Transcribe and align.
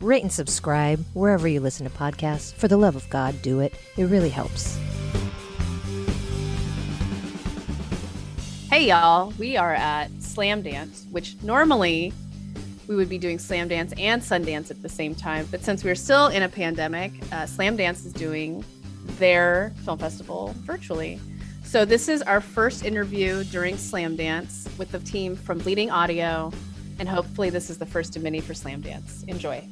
rate 0.00 0.22
and 0.22 0.32
subscribe 0.32 1.04
wherever 1.14 1.48
you 1.48 1.60
listen 1.60 1.88
to 1.88 1.96
podcasts. 1.96 2.52
For 2.52 2.68
the 2.68 2.76
love 2.76 2.96
of 2.96 3.08
God, 3.10 3.40
do 3.42 3.60
it. 3.60 3.74
It 3.96 4.04
really 4.04 4.30
helps. 4.30 4.78
Hey, 8.70 8.88
y'all. 8.88 9.32
We 9.38 9.56
are 9.56 9.74
at 9.74 10.10
Slamdance, 10.18 11.10
which 11.10 11.36
normally 11.42 12.12
we 12.86 12.96
would 12.96 13.08
be 13.08 13.18
doing 13.18 13.38
Slamdance 13.38 13.92
and 13.98 14.22
Sundance 14.22 14.70
at 14.70 14.82
the 14.82 14.88
same 14.88 15.14
time. 15.14 15.46
But 15.50 15.62
since 15.62 15.82
we're 15.84 15.94
still 15.94 16.28
in 16.28 16.42
a 16.42 16.48
pandemic, 16.48 17.12
uh, 17.32 17.44
Slamdance 17.44 18.06
is 18.06 18.12
doing 18.12 18.64
their 19.18 19.72
film 19.84 19.98
festival 19.98 20.54
virtually. 20.58 21.18
So 21.64 21.84
this 21.84 22.08
is 22.08 22.22
our 22.22 22.40
first 22.40 22.84
interview 22.84 23.44
during 23.44 23.76
Slamdance 23.76 24.76
with 24.78 24.92
the 24.92 25.00
team 25.00 25.36
from 25.36 25.58
Bleeding 25.58 25.90
Audio. 25.90 26.52
And 26.98 27.08
hopefully, 27.08 27.50
this 27.50 27.70
is 27.70 27.78
the 27.78 27.86
first 27.86 28.16
of 28.16 28.22
many 28.22 28.40
for 28.40 28.54
Slamdance. 28.54 29.26
Enjoy. 29.28 29.66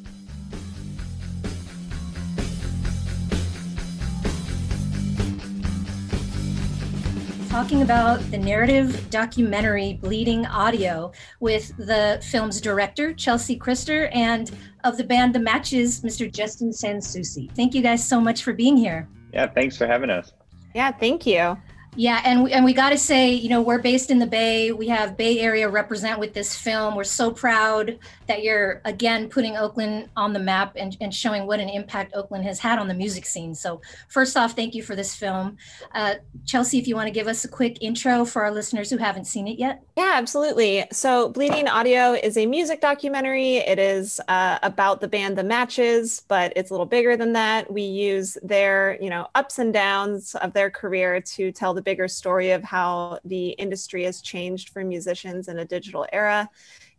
Talking 7.57 7.80
about 7.80 8.21
the 8.30 8.37
narrative 8.37 9.09
documentary 9.09 9.95
Bleeding 9.95 10.45
Audio 10.45 11.10
with 11.40 11.74
the 11.79 12.23
film's 12.23 12.60
director, 12.60 13.15
Chelsea 13.15 13.59
Christer, 13.59 14.15
and 14.15 14.51
of 14.85 14.98
the 14.98 15.04
band 15.04 15.35
The 15.35 15.38
Matches, 15.38 16.02
Mr. 16.02 16.30
Justin 16.30 16.68
SanSouci. 16.68 17.51
Thank 17.57 17.73
you 17.73 17.80
guys 17.80 18.07
so 18.07 18.21
much 18.21 18.43
for 18.43 18.52
being 18.52 18.76
here. 18.76 19.09
Yeah, 19.32 19.46
thanks 19.46 19.74
for 19.74 19.87
having 19.87 20.10
us. 20.10 20.35
Yeah, 20.74 20.93
thank 20.93 21.24
you. 21.24 21.57
Yeah, 21.98 22.20
and 22.24 22.44
we, 22.44 22.52
and 22.52 22.62
we 22.62 22.74
got 22.74 22.90
to 22.90 22.98
say, 22.98 23.32
you 23.32 23.48
know, 23.48 23.62
we're 23.62 23.80
based 23.80 24.10
in 24.10 24.18
the 24.18 24.26
Bay. 24.26 24.70
We 24.70 24.86
have 24.88 25.16
Bay 25.16 25.40
Area 25.40 25.66
represent 25.66 26.20
with 26.20 26.34
this 26.34 26.54
film. 26.54 26.94
We're 26.94 27.04
so 27.04 27.30
proud 27.30 27.98
that 28.28 28.42
you're 28.42 28.82
again 28.84 29.30
putting 29.30 29.56
Oakland 29.56 30.10
on 30.14 30.34
the 30.34 30.38
map 30.38 30.74
and, 30.76 30.94
and 31.00 31.14
showing 31.14 31.46
what 31.46 31.58
an 31.58 31.70
impact 31.70 32.14
Oakland 32.14 32.44
has 32.44 32.58
had 32.58 32.78
on 32.78 32.86
the 32.86 32.94
music 32.94 33.24
scene. 33.24 33.54
So, 33.54 33.80
first 34.08 34.36
off, 34.36 34.52
thank 34.52 34.74
you 34.74 34.82
for 34.82 34.94
this 34.94 35.14
film. 35.14 35.56
Uh, 35.94 36.16
Chelsea, 36.44 36.78
if 36.78 36.86
you 36.86 36.94
want 36.94 37.06
to 37.06 37.12
give 37.12 37.28
us 37.28 37.44
a 37.44 37.48
quick 37.48 37.78
intro 37.80 38.26
for 38.26 38.42
our 38.42 38.50
listeners 38.50 38.90
who 38.90 38.98
haven't 38.98 39.24
seen 39.24 39.48
it 39.48 39.58
yet. 39.58 39.82
Yeah, 39.96 40.12
absolutely. 40.16 40.84
So, 40.92 41.30
Bleeding 41.30 41.66
Audio 41.66 42.12
is 42.12 42.36
a 42.36 42.44
music 42.44 42.82
documentary. 42.82 43.56
It 43.56 43.78
is 43.78 44.20
uh, 44.28 44.58
about 44.62 45.00
the 45.00 45.08
band 45.08 45.38
The 45.38 45.44
Matches, 45.44 46.22
but 46.28 46.52
it's 46.56 46.70
a 46.70 46.74
little 46.74 46.84
bigger 46.84 47.16
than 47.16 47.32
that. 47.32 47.72
We 47.72 47.82
use 47.82 48.36
their, 48.42 48.98
you 49.00 49.08
know, 49.08 49.28
ups 49.34 49.58
and 49.58 49.72
downs 49.72 50.34
of 50.36 50.52
their 50.52 50.68
career 50.68 51.22
to 51.22 51.52
tell 51.52 51.72
the 51.72 51.85
bigger 51.87 52.09
story 52.09 52.51
of 52.51 52.62
how 52.62 53.18
the 53.24 53.51
industry 53.51 54.04
has 54.04 54.20
changed 54.20 54.68
for 54.70 54.84
musicians 54.84 55.48
in 55.48 55.60
a 55.60 55.65
digital 55.65 56.04
era. 56.12 56.51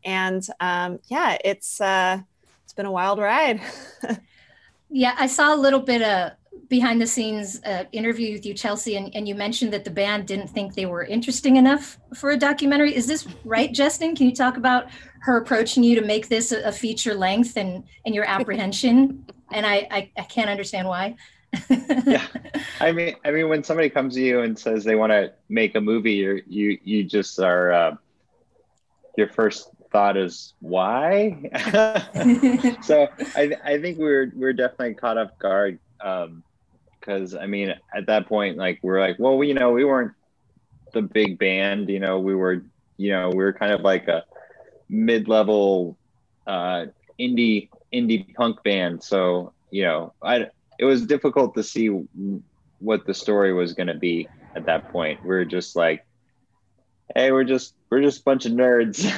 And 0.04 0.42
um, 0.60 1.00
yeah, 1.08 1.38
it's 1.44 1.80
uh, 1.80 2.20
it's 2.64 2.74
been 2.74 2.88
a 2.88 2.92
wild 2.92 3.20
ride. 3.20 3.62
yeah, 4.90 5.14
I 5.20 5.28
saw 5.28 5.54
a 5.54 5.60
little 5.60 5.82
bit 5.82 6.02
of 6.02 6.32
behind 6.70 7.02
the 7.02 7.08
scenes 7.08 7.62
uh, 7.64 7.84
interview 7.92 8.34
with 8.34 8.46
you, 8.46 8.54
Chelsea, 8.54 8.96
and, 8.96 9.14
and 9.16 9.28
you 9.28 9.36
mentioned 9.36 9.72
that 9.74 9.84
the 9.84 9.92
band 9.92 10.26
didn't 10.26 10.48
think 10.48 10.74
they 10.74 10.86
were 10.86 11.04
interesting 11.04 11.58
enough 11.58 11.98
for 12.16 12.32
a 12.32 12.38
documentary. 12.38 12.96
Is 12.96 13.08
this 13.08 13.28
right, 13.46 13.72
Justin? 13.72 14.16
Can 14.16 14.28
you 14.28 14.36
talk 14.36 14.58
about 14.58 14.88
her 15.20 15.38
approaching 15.38 15.84
you 15.84 16.00
to 16.00 16.06
make 16.06 16.30
this 16.30 16.52
a, 16.52 16.72
feature 16.72 17.14
length 17.14 17.58
and 17.58 17.84
and 18.06 18.16
your 18.16 18.26
apprehension? 18.26 19.26
and 19.52 19.66
I, 19.66 19.88
I 19.92 20.12
I 20.18 20.24
can't 20.24 20.50
understand 20.50 20.88
why. 20.88 21.16
Yeah, 21.70 22.26
I 22.80 22.92
mean, 22.92 23.16
I 23.24 23.32
mean, 23.32 23.50
when 23.50 23.64
somebody 23.64 23.90
comes 23.90 24.16
to 24.16 24.22
you 24.22 24.42
and 24.42 24.58
says 24.58 24.84
they 24.84 24.96
want 24.96 25.12
to 25.12 25.34
make 25.50 25.76
a 25.76 25.82
movie, 25.82 26.14
you 26.14 26.44
you 26.48 26.78
you 26.84 27.04
just 27.04 27.40
are 27.40 27.72
uh, 27.72 27.96
your 29.18 29.30
first 29.30 29.70
thought 29.92 30.18
is 30.18 30.54
why. 30.60 31.50
so 32.82 33.08
I 33.36 33.56
I 33.64 33.82
think 33.82 33.98
we're 33.98 34.32
we're 34.36 34.54
definitely 34.54 34.96
caught 34.96 35.18
off 35.18 35.38
guard 35.40 35.80
because 35.98 37.34
um, 37.36 37.42
I 37.42 37.48
mean 37.48 37.74
at 37.94 38.06
that 38.08 38.28
point 38.28 38.58
like 38.58 38.80
we're 38.82 39.00
like 39.00 39.18
well 39.20 39.44
you 39.44 39.54
know 39.54 39.72
we 39.72 39.84
weren't 39.84 40.14
the 40.94 41.02
big 41.02 41.38
band 41.38 41.90
you 41.90 42.00
know 42.00 42.20
we 42.20 42.36
were 42.36 42.64
you 42.98 43.12
know 43.12 43.30
we 43.30 43.38
were 43.38 43.54
kind 43.54 43.72
of 43.72 43.82
like 43.82 44.08
a 44.08 44.24
mid 44.90 45.28
level 45.28 45.98
uh, 46.46 46.86
indie 47.20 47.70
indie 47.94 48.34
punk 48.36 48.64
band 48.64 49.04
so 49.04 49.54
you 49.72 49.84
know 49.84 50.14
I 50.22 50.50
it 50.80 50.86
was 50.86 51.06
difficult 51.06 51.56
to 51.56 51.64
see 51.64 51.88
what 52.80 53.06
the 53.06 53.14
story 53.14 53.54
was 53.54 53.74
going 53.74 53.88
to 53.88 53.96
be 53.96 54.28
at 54.56 54.66
that 54.66 54.92
point. 54.92 55.24
We 55.26 55.36
are 55.36 55.46
just 55.46 55.76
like, 55.76 56.06
hey, 57.16 57.32
we're 57.32 57.44
just 57.44 57.74
we're 57.90 58.02
just 58.02 58.22
a 58.22 58.24
bunch 58.24 58.46
of 58.46 58.52
nerds. 58.52 59.12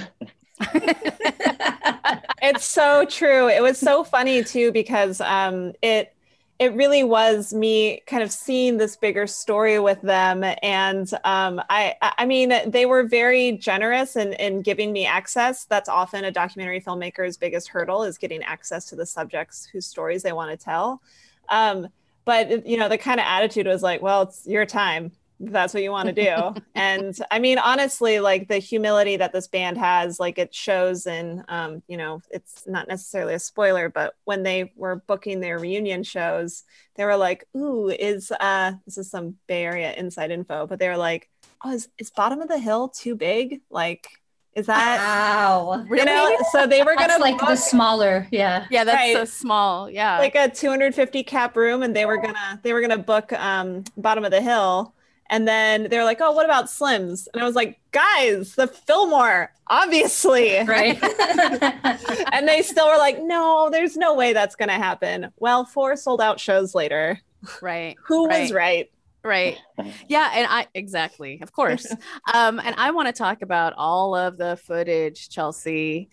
it's 2.42 2.66
so 2.66 3.06
true. 3.06 3.50
It 3.50 3.62
was 3.62 3.78
so 3.78 4.04
funny 4.04 4.44
too 4.44 4.72
because 4.72 5.22
um, 5.22 5.74
it 5.82 6.14
it 6.60 6.76
really 6.76 7.06
was 7.06 7.54
me 7.54 8.02
kind 8.06 8.22
of 8.22 8.32
seeing 8.32 8.78
this 8.78 8.98
bigger 8.98 9.26
story 9.26 9.80
with 9.80 10.02
them 10.02 10.44
and 10.62 11.12
um, 11.24 11.62
I, 11.70 11.96
I 12.02 12.26
mean 12.26 12.54
they 12.70 12.86
were 12.86 13.04
very 13.04 13.54
generous 13.54 14.18
in, 14.18 14.34
in 14.34 14.62
giving 14.62 14.92
me 14.92 15.06
access 15.06 15.64
that's 15.64 15.88
often 15.88 16.26
a 16.26 16.32
documentary 16.32 16.82
filmmaker's 16.82 17.38
biggest 17.38 17.70
hurdle 17.70 18.04
is 18.04 18.18
getting 18.18 18.44
access 18.44 18.86
to 18.90 18.98
the 18.98 19.06
subjects 19.06 19.66
whose 19.66 19.88
stories 19.88 20.22
they 20.22 20.34
want 20.34 20.52
to 20.52 20.58
tell 20.58 21.02
um, 21.50 21.88
but 22.26 22.68
you 22.68 22.78
know, 22.78 22.90
the 22.90 22.98
kind 22.98 23.20
of 23.20 23.26
attitude 23.28 23.68
was 23.68 23.82
like, 23.82 24.02
well, 24.02 24.24
it's 24.24 24.46
your 24.46 24.66
time. 24.66 25.12
That's 25.40 25.74
what 25.74 25.84
you 25.84 25.92
want 25.92 26.08
to 26.08 26.14
do. 26.14 26.62
and 26.76 27.18
I 27.32 27.40
mean, 27.40 27.58
honestly, 27.58 28.20
like 28.20 28.48
the 28.48 28.58
humility 28.58 29.18
that 29.18 29.32
this 29.32 29.48
band 29.48 29.78
has, 29.78 30.20
like 30.20 30.38
it 30.38 30.54
shows 30.54 31.08
in, 31.08 31.44
um, 31.48 31.82
you 31.88 31.96
know, 31.96 32.22
it's 32.30 32.68
not 32.68 32.88
necessarily 32.88 33.34
a 33.34 33.40
spoiler, 33.40 33.90
but 33.90 34.16
when 34.26 34.44
they 34.44 34.74
were 34.76 34.98
booking 35.08 35.40
their 35.40 35.60
reunion 35.60 36.04
shows, 36.04 36.64
they 36.96 37.06
were 37.06 37.16
like, 37.16 37.48
ooh, 37.56 37.90
is, 37.90 38.34
uh, 38.40 38.74
this 38.86 38.98
is 38.98 39.10
some 39.10 39.38
Bay 39.48 39.64
Area 39.64 39.94
inside 39.94 40.32
info, 40.32 40.68
but 40.68 40.78
they 40.78 40.90
were 40.90 40.98
like, 40.98 41.30
oh, 41.64 41.72
is, 41.72 41.88
is 41.98 42.12
Bottom 42.12 42.42
of 42.42 42.50
the 42.50 42.60
Hill 42.60 42.90
too 42.90 43.16
big? 43.16 43.62
Like, 43.70 44.10
is 44.60 44.66
that 44.68 44.98
wow? 45.00 45.86
Really? 45.88 46.00
You 46.00 46.06
know, 46.06 46.38
so 46.52 46.68
they 46.68 46.84
were 46.84 46.96
gonna 46.96 47.18
like 47.18 47.38
book, 47.40 47.50
the 47.50 47.56
smaller, 47.56 48.28
yeah, 48.32 48.66
yeah, 48.70 48.84
that's 48.84 48.96
right. 48.96 49.16
so 49.16 49.26
small, 49.26 49.90
yeah, 49.90 50.20
like 50.20 50.36
a 50.36 50.50
250 50.50 51.24
cap 51.24 51.56
room, 51.56 51.82
and 51.82 51.96
they 51.96 52.06
were 52.06 52.18
gonna 52.18 52.60
they 52.62 52.74
were 52.74 52.82
gonna 52.82 52.98
book 52.98 53.32
um, 53.34 53.86
bottom 53.98 54.26
of 54.26 54.32
the 54.32 54.42
hill, 54.42 54.94
and 55.30 55.48
then 55.48 55.88
they're 55.90 56.04
like, 56.04 56.20
oh, 56.22 56.32
what 56.32 56.46
about 56.46 56.70
Slim's? 56.70 57.28
And 57.34 57.42
I 57.42 57.46
was 57.46 57.56
like, 57.56 57.80
guys, 57.92 58.56
the 58.56 58.68
Fillmore, 58.68 59.52
obviously, 59.68 60.60
right? 60.66 61.00
and 62.34 62.48
they 62.48 62.62
still 62.62 62.88
were 62.88 62.98
like, 62.98 63.22
no, 63.22 63.70
there's 63.72 63.96
no 63.96 64.14
way 64.14 64.34
that's 64.34 64.56
gonna 64.56 64.74
happen. 64.74 65.32
Well, 65.38 65.64
four 65.64 65.96
sold 65.96 66.22
out 66.22 66.40
shows 66.40 66.76
later, 66.76 67.20
right? 67.62 67.96
Who 68.06 68.28
right. 68.28 68.42
was 68.42 68.52
right? 68.52 68.92
Right. 69.24 69.58
Yeah 70.08 70.30
and 70.34 70.48
i 70.50 70.68
exactly 70.74 71.40
of 71.42 71.52
course. 71.52 71.86
Um 72.34 72.60
and 72.60 72.76
i 72.78 72.92
want 72.92 73.08
to 73.08 73.14
talk 73.14 73.42
about 73.42 73.74
all 73.78 74.16
of 74.16 74.38
the 74.38 74.58
footage 74.58 75.30
chelsea 75.30 76.10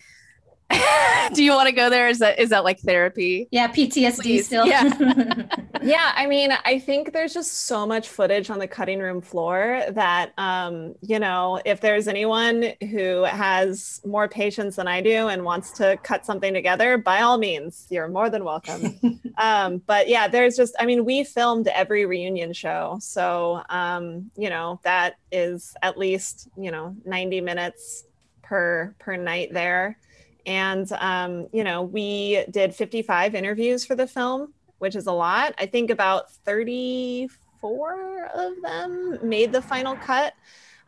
do 1.33 1.43
you 1.43 1.51
want 1.51 1.67
to 1.67 1.75
go 1.75 1.89
there? 1.89 2.07
Is 2.07 2.19
that 2.19 2.39
is 2.39 2.49
that 2.49 2.63
like 2.63 2.79
therapy? 2.79 3.47
Yeah 3.51 3.67
ptsd 3.67 4.21
Please. 4.21 4.45
still. 4.45 4.65
Yeah. 4.65 5.43
Yeah 5.83 6.11
i 6.15 6.25
mean 6.25 6.51
i 6.65 6.79
think 6.79 7.13
there's 7.13 7.33
just 7.33 7.65
so 7.65 7.85
much 7.85 8.09
footage 8.09 8.49
on 8.49 8.59
the 8.59 8.67
cutting 8.67 8.99
room 8.99 9.21
floor 9.21 9.83
that 9.91 10.33
um 10.37 10.95
you 11.01 11.19
know 11.19 11.61
if 11.65 11.81
there's 11.81 12.07
anyone 12.07 12.73
who 12.91 13.23
has 13.23 14.01
more 14.03 14.27
patience 14.27 14.77
than 14.77 14.87
i 14.87 15.01
do 15.01 15.27
and 15.27 15.43
wants 15.43 15.71
to 15.71 15.97
cut 16.03 16.25
something 16.25 16.53
together 16.53 16.97
by 16.97 17.21
all 17.21 17.37
means 17.37 17.85
you're 17.89 18.07
more 18.07 18.29
than 18.29 18.43
welcome. 18.43 18.99
Um 19.37 19.83
but 19.85 20.07
yeah 20.09 20.27
there's 20.27 20.57
just 20.57 20.73
i 20.79 20.85
mean 20.85 21.05
we 21.05 21.23
filmed 21.23 21.67
every 21.67 22.07
reunion 22.07 22.53
show 22.53 22.97
so 22.99 23.61
um 23.69 24.31
you 24.35 24.49
know 24.49 24.79
that 24.83 25.17
is 25.31 25.75
at 25.83 25.95
least 25.95 26.49
you 26.57 26.71
know 26.71 26.95
90 27.05 27.41
minutes 27.41 28.05
per 28.41 28.95
per 28.97 29.15
night 29.15 29.53
there 29.53 29.99
and, 30.47 30.89
um, 30.93 31.47
you 31.51 31.63
know, 31.63 31.83
we 31.83 32.45
did 32.49 32.73
55 32.73 33.35
interviews 33.35 33.85
for 33.85 33.95
the 33.95 34.07
film, 34.07 34.53
which 34.79 34.95
is 34.95 35.05
a 35.05 35.11
lot. 35.11 35.53
I 35.57 35.65
think 35.65 35.91
about 35.91 36.31
34 36.31 38.29
of 38.33 38.53
them 38.63 39.19
made 39.21 39.51
the 39.51 39.61
final 39.61 39.95
cut. 39.97 40.33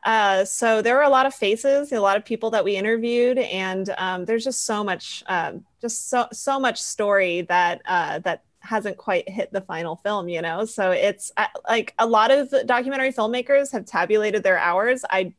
Uh, 0.06 0.46
so 0.46 0.82
there 0.82 0.96
were 0.96 1.04
a 1.04 1.10
lot 1.10 1.26
of 1.26 1.36
faces, 1.36 1.92
a 1.92 2.00
lot 2.00 2.16
of 2.16 2.24
people 2.24 2.50
that 2.52 2.64
we 2.64 2.78
interviewed, 2.78 3.38
and 3.38 3.94
um, 3.98 4.24
there's 4.24 4.46
just 4.46 4.66
so 4.66 4.82
much, 4.82 5.26
um, 5.28 5.66
just 5.82 6.10
so 6.10 6.26
so 6.32 6.58
much 6.58 6.82
story 6.82 7.42
that 7.42 7.82
uh, 7.86 8.20
that 8.20 8.44
hasn't 8.62 8.96
quite 8.96 9.28
hit 9.28 9.52
the 9.54 9.62
final 9.62 9.96
film 9.96 10.28
you 10.28 10.42
know 10.42 10.66
so 10.66 10.92
it's 10.92 11.32
uh, 11.38 11.48
like 11.70 11.94
a 11.98 12.06
lot 12.06 12.30
of 12.30 12.54
documentary 12.66 13.12
filmmakers 13.12 13.72
have 13.72 13.86
tabulated 13.86 14.44
their 14.44 14.60
hours 14.60 15.06
i 15.12 15.34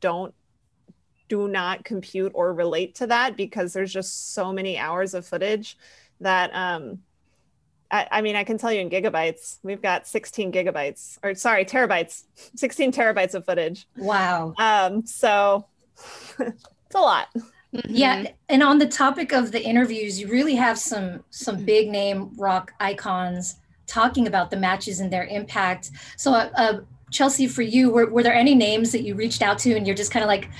don't 0.00 0.34
do 1.34 1.48
not 1.48 1.84
compute 1.84 2.32
or 2.34 2.52
relate 2.52 2.94
to 2.96 3.06
that 3.08 3.36
because 3.36 3.72
there's 3.72 3.92
just 3.92 4.34
so 4.34 4.52
many 4.52 4.78
hours 4.78 5.14
of 5.14 5.26
footage 5.26 5.76
that 6.20 6.50
um 6.54 6.98
I, 7.90 8.08
I, 8.10 8.22
mean, 8.22 8.34
I 8.34 8.42
can 8.42 8.58
tell 8.58 8.72
you 8.72 8.80
in 8.80 8.90
gigabytes, 8.90 9.58
we've 9.62 9.82
got 9.82 10.08
16 10.08 10.50
gigabytes, 10.50 11.18
or 11.22 11.34
sorry, 11.34 11.64
terabytes, 11.64 12.24
16 12.56 12.90
terabytes 12.90 13.34
of 13.34 13.44
footage. 13.44 13.86
Wow. 13.96 14.54
Um, 14.58 15.06
so 15.06 15.66
it's 16.38 16.94
a 16.94 16.98
lot. 16.98 17.28
Mm-hmm. 17.34 17.80
Yeah, 17.88 18.26
and 18.48 18.62
on 18.62 18.78
the 18.78 18.88
topic 18.88 19.32
of 19.32 19.52
the 19.52 19.62
interviews, 19.62 20.20
you 20.20 20.28
really 20.28 20.54
have 20.54 20.78
some 20.78 21.24
some 21.30 21.64
big 21.64 21.90
name 21.90 22.30
rock 22.36 22.72
icons 22.80 23.56
talking 23.86 24.26
about 24.26 24.50
the 24.50 24.56
matches 24.56 25.00
and 25.00 25.12
their 25.12 25.24
impact. 25.24 25.90
So, 26.16 26.32
uh, 26.32 26.50
uh, 26.56 26.80
Chelsea, 27.14 27.46
for 27.46 27.62
you, 27.62 27.90
were, 27.90 28.06
were 28.06 28.22
there 28.22 28.34
any 28.34 28.54
names 28.54 28.90
that 28.92 29.02
you 29.02 29.14
reached 29.14 29.40
out 29.40 29.58
to 29.60 29.74
and 29.76 29.86
you're 29.86 29.96
just 29.96 30.10
kind 30.10 30.24
of 30.24 30.28
like, 30.28 30.50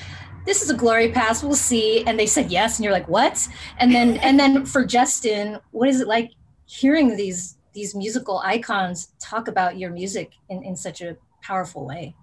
this 0.46 0.62
is 0.62 0.70
a 0.70 0.74
glory 0.74 1.10
pass, 1.10 1.42
we'll 1.42 1.54
see, 1.54 2.06
and 2.06 2.18
they 2.18 2.26
said 2.26 2.50
yes, 2.50 2.78
and 2.78 2.84
you're 2.84 2.92
like, 2.92 3.08
what? 3.08 3.46
And 3.78 3.94
then 3.94 4.16
and 4.22 4.38
then 4.38 4.64
for 4.64 4.84
Justin, 4.84 5.58
what 5.72 5.88
is 5.88 6.00
it 6.00 6.06
like 6.06 6.30
hearing 6.66 7.16
these 7.16 7.56
these 7.72 7.94
musical 7.94 8.38
icons 8.44 9.12
talk 9.18 9.48
about 9.48 9.78
your 9.78 9.90
music 9.90 10.32
in, 10.48 10.62
in 10.62 10.76
such 10.76 11.00
a 11.00 11.16
powerful 11.42 11.86
way? 11.86 12.14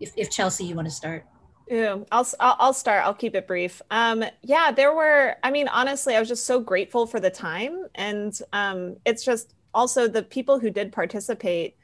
If, 0.00 0.12
if 0.16 0.30
Chelsea, 0.30 0.64
you 0.64 0.74
want 0.74 0.88
to 0.88 0.94
start. 0.94 1.24
Yeah, 1.68 1.98
I'll, 2.12 2.26
I'll 2.40 2.74
start. 2.74 3.04
I'll 3.04 3.14
keep 3.14 3.34
it 3.34 3.46
brief. 3.46 3.80
Um, 3.90 4.24
yeah, 4.42 4.70
there 4.70 4.94
were, 4.94 5.36
I 5.42 5.50
mean, 5.50 5.68
honestly, 5.68 6.14
I 6.14 6.20
was 6.20 6.28
just 6.28 6.44
so 6.44 6.60
grateful 6.60 7.06
for 7.06 7.20
the 7.20 7.30
time. 7.30 7.86
And 7.94 8.38
um, 8.52 8.96
it's 9.06 9.24
just 9.24 9.54
also 9.72 10.06
the 10.06 10.22
people 10.22 10.58
who 10.58 10.68
did 10.68 10.92
participate, 10.92 11.76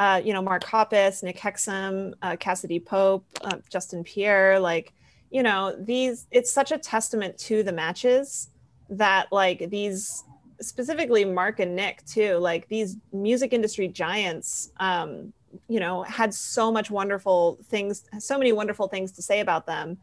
uh, 0.00 0.18
you 0.24 0.32
know, 0.32 0.40
Mark 0.40 0.64
Hoppus, 0.64 1.22
Nick 1.22 1.36
Hexum, 1.36 2.14
uh, 2.22 2.34
Cassadee 2.36 2.82
Pope, 2.84 3.26
uh, 3.42 3.58
Justin 3.68 4.02
Pierre, 4.02 4.58
like, 4.58 4.94
you 5.30 5.42
know, 5.42 5.76
these, 5.78 6.26
it's 6.30 6.50
such 6.50 6.72
a 6.72 6.78
testament 6.78 7.36
to 7.36 7.62
the 7.62 7.72
matches 7.72 8.48
that 8.88 9.30
like 9.30 9.68
these, 9.68 10.24
specifically 10.62 11.26
Mark 11.26 11.60
and 11.60 11.76
Nick 11.76 12.02
too, 12.06 12.36
like 12.36 12.66
these 12.68 12.96
music 13.12 13.52
industry 13.52 13.88
giants, 13.88 14.72
um, 14.80 15.34
you 15.68 15.80
know 15.80 16.04
had 16.04 16.32
so 16.32 16.70
much 16.70 16.92
wonderful 16.92 17.58
things 17.64 18.04
so 18.20 18.38
many 18.38 18.52
wonderful 18.52 18.86
things 18.86 19.10
to 19.10 19.20
say 19.20 19.40
about 19.40 19.66
them. 19.66 19.98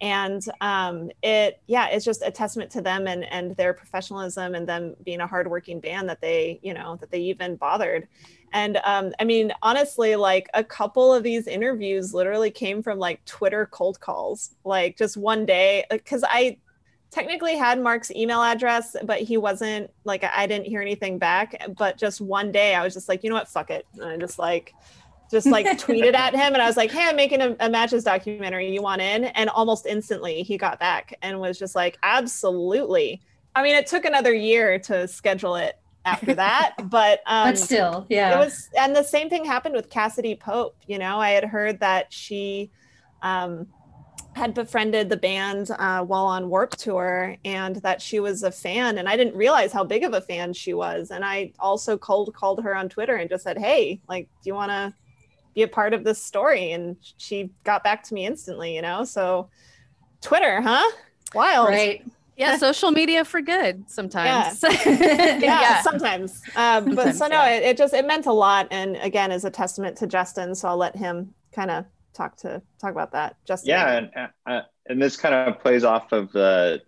And 0.00 0.40
um, 0.60 1.10
it 1.24 1.60
yeah 1.66 1.88
it's 1.88 2.04
just 2.04 2.22
a 2.22 2.30
testament 2.30 2.70
to 2.72 2.80
them 2.80 3.08
and 3.08 3.24
and 3.24 3.56
their 3.56 3.72
professionalism 3.72 4.54
and 4.54 4.68
them 4.68 4.94
being 5.04 5.20
a 5.20 5.26
hardworking 5.26 5.80
band 5.80 6.08
that 6.08 6.20
they 6.20 6.60
you 6.62 6.72
know 6.72 6.96
that 7.00 7.10
they 7.10 7.18
even 7.18 7.56
bothered 7.56 8.06
and 8.52 8.78
um, 8.84 9.12
i 9.20 9.24
mean 9.24 9.52
honestly 9.62 10.16
like 10.16 10.48
a 10.54 10.64
couple 10.64 11.12
of 11.12 11.22
these 11.22 11.46
interviews 11.46 12.14
literally 12.14 12.50
came 12.50 12.82
from 12.82 12.98
like 12.98 13.24
twitter 13.24 13.66
cold 13.66 14.00
calls 14.00 14.54
like 14.64 14.96
just 14.96 15.16
one 15.16 15.44
day 15.46 15.84
because 15.90 16.24
i 16.28 16.56
technically 17.10 17.56
had 17.56 17.80
mark's 17.80 18.10
email 18.10 18.42
address 18.42 18.96
but 19.04 19.20
he 19.20 19.36
wasn't 19.36 19.90
like 20.04 20.24
i 20.24 20.46
didn't 20.46 20.66
hear 20.66 20.80
anything 20.80 21.18
back 21.18 21.60
but 21.76 21.98
just 21.98 22.20
one 22.20 22.50
day 22.50 22.74
i 22.74 22.82
was 22.82 22.94
just 22.94 23.08
like 23.08 23.22
you 23.22 23.30
know 23.30 23.36
what 23.36 23.48
fuck 23.48 23.70
it 23.70 23.86
and 23.94 24.04
i 24.04 24.16
just 24.16 24.38
like 24.38 24.74
just 25.32 25.46
like 25.46 25.66
tweeted 25.78 26.14
at 26.14 26.34
him 26.34 26.52
and 26.52 26.62
I 26.62 26.66
was 26.66 26.76
like, 26.76 26.92
Hey, 26.92 27.08
I'm 27.08 27.16
making 27.16 27.40
a, 27.40 27.56
a, 27.58 27.68
matches 27.68 28.04
documentary. 28.04 28.70
You 28.72 28.82
want 28.82 29.00
in? 29.00 29.24
And 29.24 29.48
almost 29.48 29.86
instantly 29.86 30.42
he 30.42 30.58
got 30.58 30.78
back 30.78 31.18
and 31.22 31.40
was 31.40 31.58
just 31.58 31.74
like, 31.74 31.98
Absolutely. 32.02 33.22
I 33.54 33.62
mean, 33.62 33.74
it 33.74 33.86
took 33.86 34.04
another 34.04 34.32
year 34.32 34.78
to 34.80 35.08
schedule 35.08 35.56
it 35.56 35.78
after 36.04 36.34
that, 36.34 36.74
but 36.84 37.20
um, 37.26 37.50
but 37.50 37.58
still, 37.58 38.06
yeah. 38.08 38.34
It 38.34 38.38
was 38.44 38.68
and 38.78 38.94
the 38.94 39.02
same 39.02 39.28
thing 39.28 39.44
happened 39.44 39.74
with 39.74 39.90
Cassadee 39.90 40.38
Pope. 40.38 40.76
You 40.86 40.98
know, 40.98 41.20
I 41.20 41.30
had 41.30 41.44
heard 41.44 41.80
that 41.80 42.12
she 42.12 42.70
um 43.22 43.66
had 44.34 44.54
befriended 44.54 45.10
the 45.10 45.16
band 45.16 45.70
uh, 45.78 46.02
while 46.02 46.24
on 46.24 46.48
Warped 46.48 46.78
Tour 46.78 47.36
and 47.44 47.76
that 47.76 48.00
she 48.00 48.18
was 48.18 48.42
a 48.42 48.50
fan. 48.50 48.96
And 48.96 49.06
I 49.06 49.14
didn't 49.14 49.36
realize 49.36 49.72
how 49.72 49.84
big 49.84 50.04
of 50.04 50.14
a 50.14 50.22
fan 50.22 50.54
she 50.54 50.72
was. 50.72 51.10
And 51.10 51.22
I 51.22 51.52
also 51.58 51.98
cold 51.98 52.32
called 52.34 52.62
her 52.62 52.74
on 52.74 52.88
Twitter 52.88 53.16
and 53.16 53.28
just 53.28 53.44
said, 53.44 53.58
Hey, 53.58 54.00
like, 54.08 54.30
do 54.42 54.48
you 54.48 54.54
want 54.54 54.70
to 54.70 54.94
be 55.54 55.62
a 55.62 55.68
part 55.68 55.92
of 55.92 56.04
this 56.04 56.22
story 56.22 56.72
and 56.72 56.96
she 57.16 57.50
got 57.64 57.84
back 57.84 58.02
to 58.02 58.14
me 58.14 58.26
instantly 58.26 58.74
you 58.74 58.82
know 58.82 59.04
so 59.04 59.48
twitter 60.20 60.60
huh 60.60 60.90
wild 61.34 61.68
right 61.68 62.04
yeah 62.36 62.56
social 62.68 62.90
media 62.90 63.24
for 63.24 63.40
good 63.40 63.88
sometimes. 63.88 64.62
Yeah, 64.62 64.70
yeah, 64.86 65.38
yeah. 65.40 65.82
sometimes. 65.82 66.42
Uh, 66.54 66.80
but 66.80 66.94
sometimes, 66.94 67.18
so 67.18 67.26
no 67.28 67.36
yeah. 67.36 67.50
it, 67.50 67.62
it, 67.62 67.76
just 67.76 67.94
it 67.94 68.06
meant 68.06 68.26
a 68.26 68.32
lot 68.32 68.68
and 68.70 68.96
again 68.96 69.30
is 69.30 69.44
a 69.44 69.50
testament 69.50 69.96
to 69.98 70.06
justin 70.06 70.54
so 70.54 70.68
i'll 70.68 70.76
let 70.76 70.96
him 70.96 71.34
kind 71.52 71.70
of 71.70 71.84
talk 72.14 72.36
to 72.36 72.60
talk 72.80 72.90
about 72.90 73.12
that 73.12 73.36
justin. 73.44 73.68
Yeah 73.70 74.08
and 74.14 74.30
uh, 74.46 74.60
and 74.86 75.00
this 75.00 75.16
kind 75.16 75.34
of 75.34 75.60
plays 75.60 75.84
off 75.84 76.12
of 76.12 76.32
the 76.32 76.82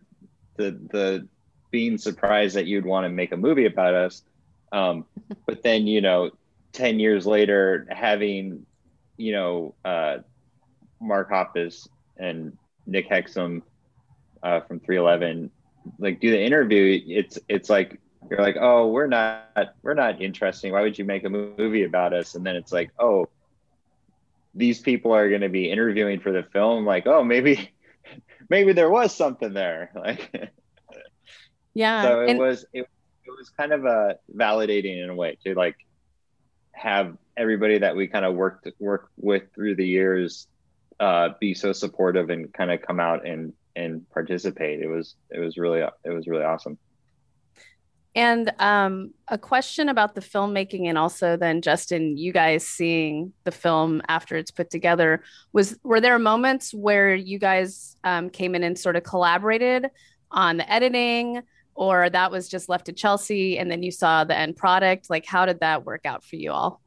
the 0.57 0.71
the 0.91 1.29
being 1.71 1.99
surprised 1.99 2.55
that 2.55 2.67
you'd 2.67 2.87
want 2.87 3.05
to 3.05 3.09
make 3.09 3.33
a 3.33 3.37
movie 3.37 3.67
about 3.67 3.95
us. 3.95 4.23
Um, 4.71 5.07
but 5.45 5.65
then 5.65 5.89
you 5.89 6.01
know 6.01 6.31
10 6.73 7.01
years 7.01 7.27
later 7.27 7.87
having 7.91 8.65
you 9.17 9.33
know 9.33 9.75
uh, 9.85 10.19
mark 11.01 11.31
hoppus 11.31 11.89
and 12.17 12.57
nick 12.87 13.09
hexum 13.09 13.63
uh, 14.45 14.61
from 14.61 14.79
311 14.79 15.51
like 15.99 16.21
do 16.21 16.31
the 16.31 16.41
interview 16.41 17.01
it's 17.07 17.39
it's 17.49 17.69
like 17.69 18.01
you're 18.31 18.41
like 18.41 18.57
oh 18.61 18.89
we're 18.89 19.07
not 19.07 19.75
we're 19.83 19.95
not 19.95 20.21
interesting. 20.23 20.73
Why 20.73 20.83
would 20.83 20.99
you 20.99 21.05
make 21.05 21.25
a 21.25 21.29
movie 21.29 21.85
about 21.85 22.13
us? 22.13 22.35
And 22.35 22.45
then 22.45 22.57
it's 22.57 22.73
like 22.73 22.91
oh 22.99 23.29
these 24.55 24.81
people 24.81 25.13
are 25.13 25.29
going 25.29 25.41
to 25.41 25.49
be 25.49 25.71
interviewing 25.71 26.21
for 26.21 26.33
the 26.33 26.43
film. 26.43 26.87
Like 26.87 27.07
oh 27.07 27.23
maybe 27.23 27.71
maybe 28.49 28.73
there 28.73 28.91
was 28.91 29.15
something 29.15 29.53
there. 29.53 29.91
Like 30.05 30.53
yeah 31.75 32.03
so 32.03 32.21
it 32.21 32.31
and- 32.31 32.39
was 32.39 32.65
it, 32.73 32.89
it 33.27 33.37
was 33.37 33.51
kind 33.51 33.73
of 33.73 33.85
a 33.85 33.89
uh, 33.89 34.15
validating 34.35 35.03
in 35.03 35.11
a 35.11 35.15
way 35.15 35.37
to 35.45 35.55
like 35.55 35.77
have 36.73 37.17
everybody 37.37 37.79
that 37.79 37.97
we 37.97 38.07
kind 38.07 38.25
of 38.25 38.35
worked 38.35 38.69
work 38.79 39.11
with 39.17 39.43
through 39.55 39.75
the 39.75 39.87
years 39.87 40.47
uh, 41.01 41.31
be 41.41 41.55
so 41.55 41.73
supportive 41.73 42.31
and 42.31 42.53
kind 42.53 42.71
of 42.71 42.81
come 42.81 43.01
out 43.01 43.27
and 43.27 43.53
and 43.77 44.09
participate. 44.11 44.81
It 44.81 44.89
was 44.89 45.17
it 45.31 45.39
was 45.39 45.57
really 45.57 45.81
it 45.81 46.11
was 46.11 46.27
really 46.27 46.45
awesome. 46.45 46.79
And 48.17 48.53
um, 48.61 49.13
a 49.27 49.37
question 49.37 49.89
about 49.89 50.15
the 50.15 50.21
filmmaking, 50.21 50.87
and 50.87 50.97
also 50.97 51.37
then 51.37 51.63
Justin, 51.63 52.17
you 52.17 52.33
guys 52.33 52.65
seeing 52.65 53.33
the 53.43 53.51
film 53.51 54.03
after 54.07 54.37
it's 54.37 54.53
put 54.53 54.71
together 54.71 55.25
was 55.53 55.77
were 55.83 56.01
there 56.01 56.19
moments 56.19 56.73
where 56.73 57.15
you 57.15 57.39
guys 57.39 57.97
um, 58.05 58.31
came 58.31 58.55
in 58.55 58.63
and 58.63 58.79
sort 58.79 58.97
of 58.97 59.03
collaborated 59.03 59.91
on 60.31 60.59
the 60.59 60.73
editing? 60.73 61.43
or 61.75 62.09
that 62.09 62.31
was 62.31 62.49
just 62.49 62.69
left 62.69 62.87
to 62.87 62.93
Chelsea 62.93 63.59
and 63.59 63.71
then 63.71 63.83
you 63.83 63.91
saw 63.91 64.25
the 64.25 64.37
end 64.37 64.57
product? 64.57 65.11
Like, 65.11 65.27
how 65.27 65.47
did 65.47 65.61
that 65.61 65.85
work 65.85 66.07
out 66.07 66.25
for 66.25 66.37
you 66.37 66.53
all? 66.53 66.81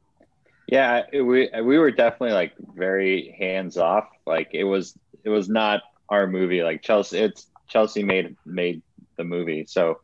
Yeah, 0.66 1.02
it, 1.12 1.22
we 1.22 1.48
we 1.62 1.78
were 1.78 1.90
definitely 1.90 2.32
like 2.32 2.52
very 2.74 3.34
hands 3.38 3.78
off. 3.78 4.06
Like 4.26 4.50
it 4.52 4.64
was 4.64 4.94
it 5.24 5.30
was 5.30 5.48
not 5.48 5.80
our 6.08 6.26
movie. 6.26 6.62
Like 6.62 6.82
Chelsea, 6.82 7.18
it's 7.18 7.46
Chelsea 7.68 8.02
made 8.02 8.36
made 8.44 8.82
the 9.16 9.24
movie. 9.24 9.66
So, 9.66 10.00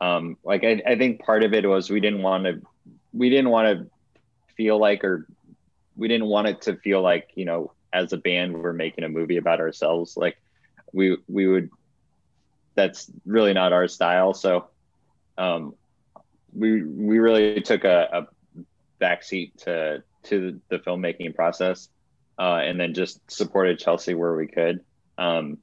um, 0.00 0.36
like 0.44 0.64
I, 0.64 0.82
I 0.86 0.96
think 0.96 1.22
part 1.22 1.42
of 1.42 1.52
it 1.54 1.66
was 1.66 1.90
we 1.90 2.00
didn't 2.00 2.22
want 2.22 2.44
to 2.44 2.60
we 3.12 3.30
didn't 3.30 3.50
want 3.50 3.78
to 3.78 3.86
feel 4.56 4.78
like 4.78 5.04
or 5.04 5.26
we 5.96 6.08
didn't 6.08 6.26
want 6.26 6.48
it 6.48 6.62
to 6.62 6.76
feel 6.76 7.02
like 7.02 7.30
you 7.34 7.44
know 7.44 7.72
as 7.92 8.12
a 8.12 8.16
band 8.16 8.54
we're 8.54 8.72
making 8.72 9.04
a 9.04 9.08
movie 9.08 9.36
about 9.36 9.60
ourselves. 9.60 10.16
Like 10.16 10.38
we 10.92 11.16
we 11.28 11.46
would 11.46 11.70
that's 12.74 13.10
really 13.26 13.52
not 13.52 13.72
our 13.72 13.88
style. 13.88 14.34
So 14.34 14.68
um, 15.36 15.74
we 16.54 16.82
we 16.82 17.18
really 17.18 17.60
took 17.60 17.84
a, 17.84 18.08
a 18.12 18.26
backseat 19.02 19.56
to 19.64 20.02
to 20.24 20.60
the 20.68 20.78
filmmaking 20.78 21.34
process, 21.34 21.88
uh, 22.38 22.60
and 22.62 22.78
then 22.78 22.94
just 22.94 23.18
supported 23.30 23.78
Chelsea 23.78 24.14
where 24.14 24.34
we 24.34 24.46
could. 24.46 24.84
Um, 25.22 25.58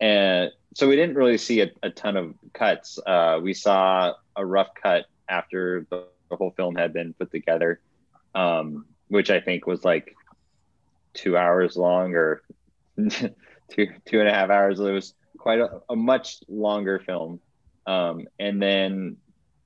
and 0.00 0.50
so 0.74 0.88
we 0.88 0.96
didn't 0.96 1.16
really 1.16 1.38
see 1.38 1.60
a, 1.60 1.70
a 1.82 1.90
ton 1.90 2.16
of 2.16 2.34
cuts. 2.52 2.98
Uh, 3.04 3.38
we 3.42 3.52
saw 3.52 4.14
a 4.36 4.46
rough 4.46 4.68
cut 4.82 5.06
after 5.28 5.86
the, 5.90 6.06
the 6.30 6.36
whole 6.36 6.52
film 6.52 6.76
had 6.76 6.92
been 6.92 7.12
put 7.12 7.30
together, 7.30 7.80
um, 8.34 8.86
which 9.08 9.30
I 9.30 9.40
think 9.40 9.66
was 9.66 9.84
like 9.84 10.14
two 11.12 11.36
hours 11.36 11.76
long 11.76 12.14
or 12.14 12.42
two 13.10 13.28
two 14.06 14.20
and 14.20 14.28
a 14.28 14.32
half 14.32 14.50
hours. 14.50 14.80
It 14.80 14.90
was 14.90 15.14
quite 15.36 15.58
a, 15.58 15.80
a 15.90 15.96
much 15.96 16.38
longer 16.48 16.98
film. 16.98 17.40
Um, 17.86 18.26
and 18.38 18.62
then 18.62 19.16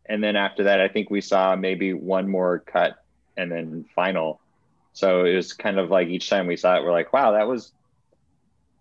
and 0.06 0.22
then 0.22 0.34
after 0.34 0.64
that, 0.64 0.80
I 0.80 0.88
think 0.88 1.10
we 1.10 1.20
saw 1.20 1.54
maybe 1.54 1.92
one 1.92 2.28
more 2.28 2.58
cut 2.58 2.96
and 3.36 3.52
then 3.52 3.84
final. 3.94 4.40
So 4.94 5.24
it 5.24 5.36
was 5.36 5.52
kind 5.52 5.78
of 5.78 5.90
like 5.90 6.08
each 6.08 6.28
time 6.28 6.46
we 6.46 6.56
saw 6.56 6.76
it, 6.76 6.84
we're 6.84 6.92
like, 6.92 7.12
wow, 7.12 7.32
that 7.32 7.46
was 7.46 7.72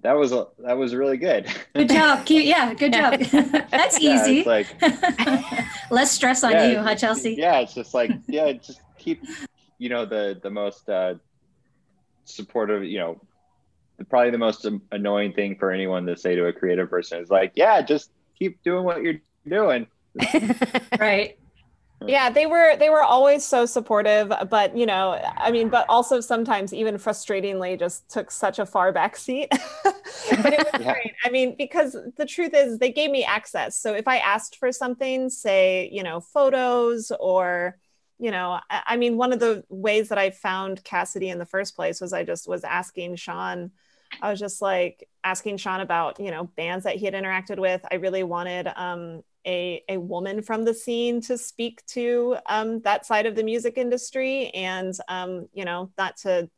that 0.02 0.14
was 0.14 0.32
a, 0.32 0.48
that 0.60 0.78
was 0.78 0.96
really 0.96 1.18
good. 1.18 1.48
Good 1.74 1.90
job. 1.90 2.26
Keep, 2.26 2.46
yeah, 2.46 2.74
good 2.74 2.94
job. 2.94 3.20
That's 3.72 4.02
Yeah, 4.02 4.22
easy. 4.24 4.40
it's 4.40 4.48
like 4.48 4.68
Less 5.92 6.12
stress 6.12 6.44
on 6.44 6.52
Yeah, 6.52 6.66
you, 6.72 6.80
huh, 6.80 6.96
Chelsea? 6.96 7.36
yeah, 7.38 7.60
it's 7.60 7.74
just 7.74 7.94
like 7.94 8.12
yeah, 8.28 8.52
just 8.54 8.82
keep 8.98 9.24
you 9.78 9.90
know 9.90 10.06
the 10.06 10.40
the 10.42 10.50
most 10.50 10.88
uh, 10.90 11.16
supportive. 12.26 12.84
You 12.84 13.00
know, 13.00 13.22
the, 13.98 14.06
probably 14.06 14.32
the 14.32 14.38
most 14.38 14.66
annoying 14.92 15.34
thing 15.34 15.56
for 15.58 15.72
anyone 15.72 16.06
to 16.06 16.16
say 16.18 16.36
to 16.36 16.46
a 16.46 16.54
creative 16.54 16.90
person 16.90 17.22
is 17.22 17.30
like, 17.30 17.52
yeah, 17.56 17.82
just 17.82 18.12
keep 18.38 18.62
doing 18.64 18.84
what 18.86 19.02
you're 19.02 19.22
doing. 19.48 19.88
Right. 21.00 21.38
Yeah 22.08 22.30
they 22.32 22.46
were 22.48 22.76
they 22.78 22.90
were 22.90 23.04
always 23.04 23.46
so 23.46 23.66
supportive 23.66 24.34
but 24.50 24.76
you 24.76 24.86
know 24.88 25.20
i 25.38 25.52
mean 25.52 25.70
but 25.70 25.86
also 25.88 26.20
sometimes 26.20 26.74
even 26.74 26.96
frustratingly 26.96 27.78
just 27.78 28.10
took 28.10 28.32
such 28.32 28.58
a 28.60 28.66
far 28.66 28.92
back 28.92 29.16
seat. 29.16 29.52
But 30.44 30.54
it 30.54 30.62
was 30.64 30.74
Yeah. 30.78 30.94
great. 30.94 31.14
I 31.26 31.30
mean 31.30 31.56
because 31.58 31.96
the 32.18 32.26
truth 32.26 32.54
is 32.54 32.80
they 32.80 32.92
gave 32.92 33.12
me 33.12 33.24
access. 33.24 33.78
So 33.78 33.94
if 33.94 34.08
i 34.08 34.18
asked 34.18 34.58
for 34.58 34.72
something 34.72 35.30
say 35.30 35.90
you 35.92 36.04
know 36.04 36.20
photos 36.20 37.12
or 37.20 37.78
you 38.20 38.32
know 38.32 38.60
I, 38.70 38.82
I 38.88 38.98
mean 38.98 39.18
one 39.18 39.34
of 39.34 39.40
the 39.40 39.64
ways 39.70 40.10
that 40.10 40.18
i 40.18 40.30
found 40.32 40.84
cassadee 40.84 41.32
in 41.32 41.38
the 41.40 41.46
first 41.46 41.76
place 41.76 42.02
was 42.02 42.14
i 42.14 42.24
just 42.24 42.48
was 42.48 42.64
asking 42.64 43.16
shawn. 43.18 43.72
I 44.22 44.30
was 44.32 44.40
just 44.40 44.62
like 44.62 45.08
asking 45.24 45.58
shawn 45.58 45.82
about 45.82 46.20
you 46.20 46.32
know 46.32 46.46
bands 46.46 46.84
that 46.86 46.96
he 46.96 47.06
had 47.06 47.14
interacted 47.14 47.60
with. 47.60 47.82
I 47.92 47.96
really 47.96 48.24
wanted 48.24 48.68
um 48.76 49.22
a, 49.46 49.84
a 49.90 49.98
woman 49.98 50.42
from 50.42 50.64
the 50.66 50.74
scene 50.74 51.22
to 51.22 51.38
speak 51.38 51.86
to 51.88 52.38
um, 52.48 52.82
that 52.82 53.06
side 53.06 53.26
of 53.26 53.36
the 53.36 53.44
music 53.44 53.78
industry 53.78 54.50
and 54.50 54.94
um, 55.08 55.48
you 55.54 55.66
know 55.66 55.92
not 55.98 56.18
to 56.18 56.50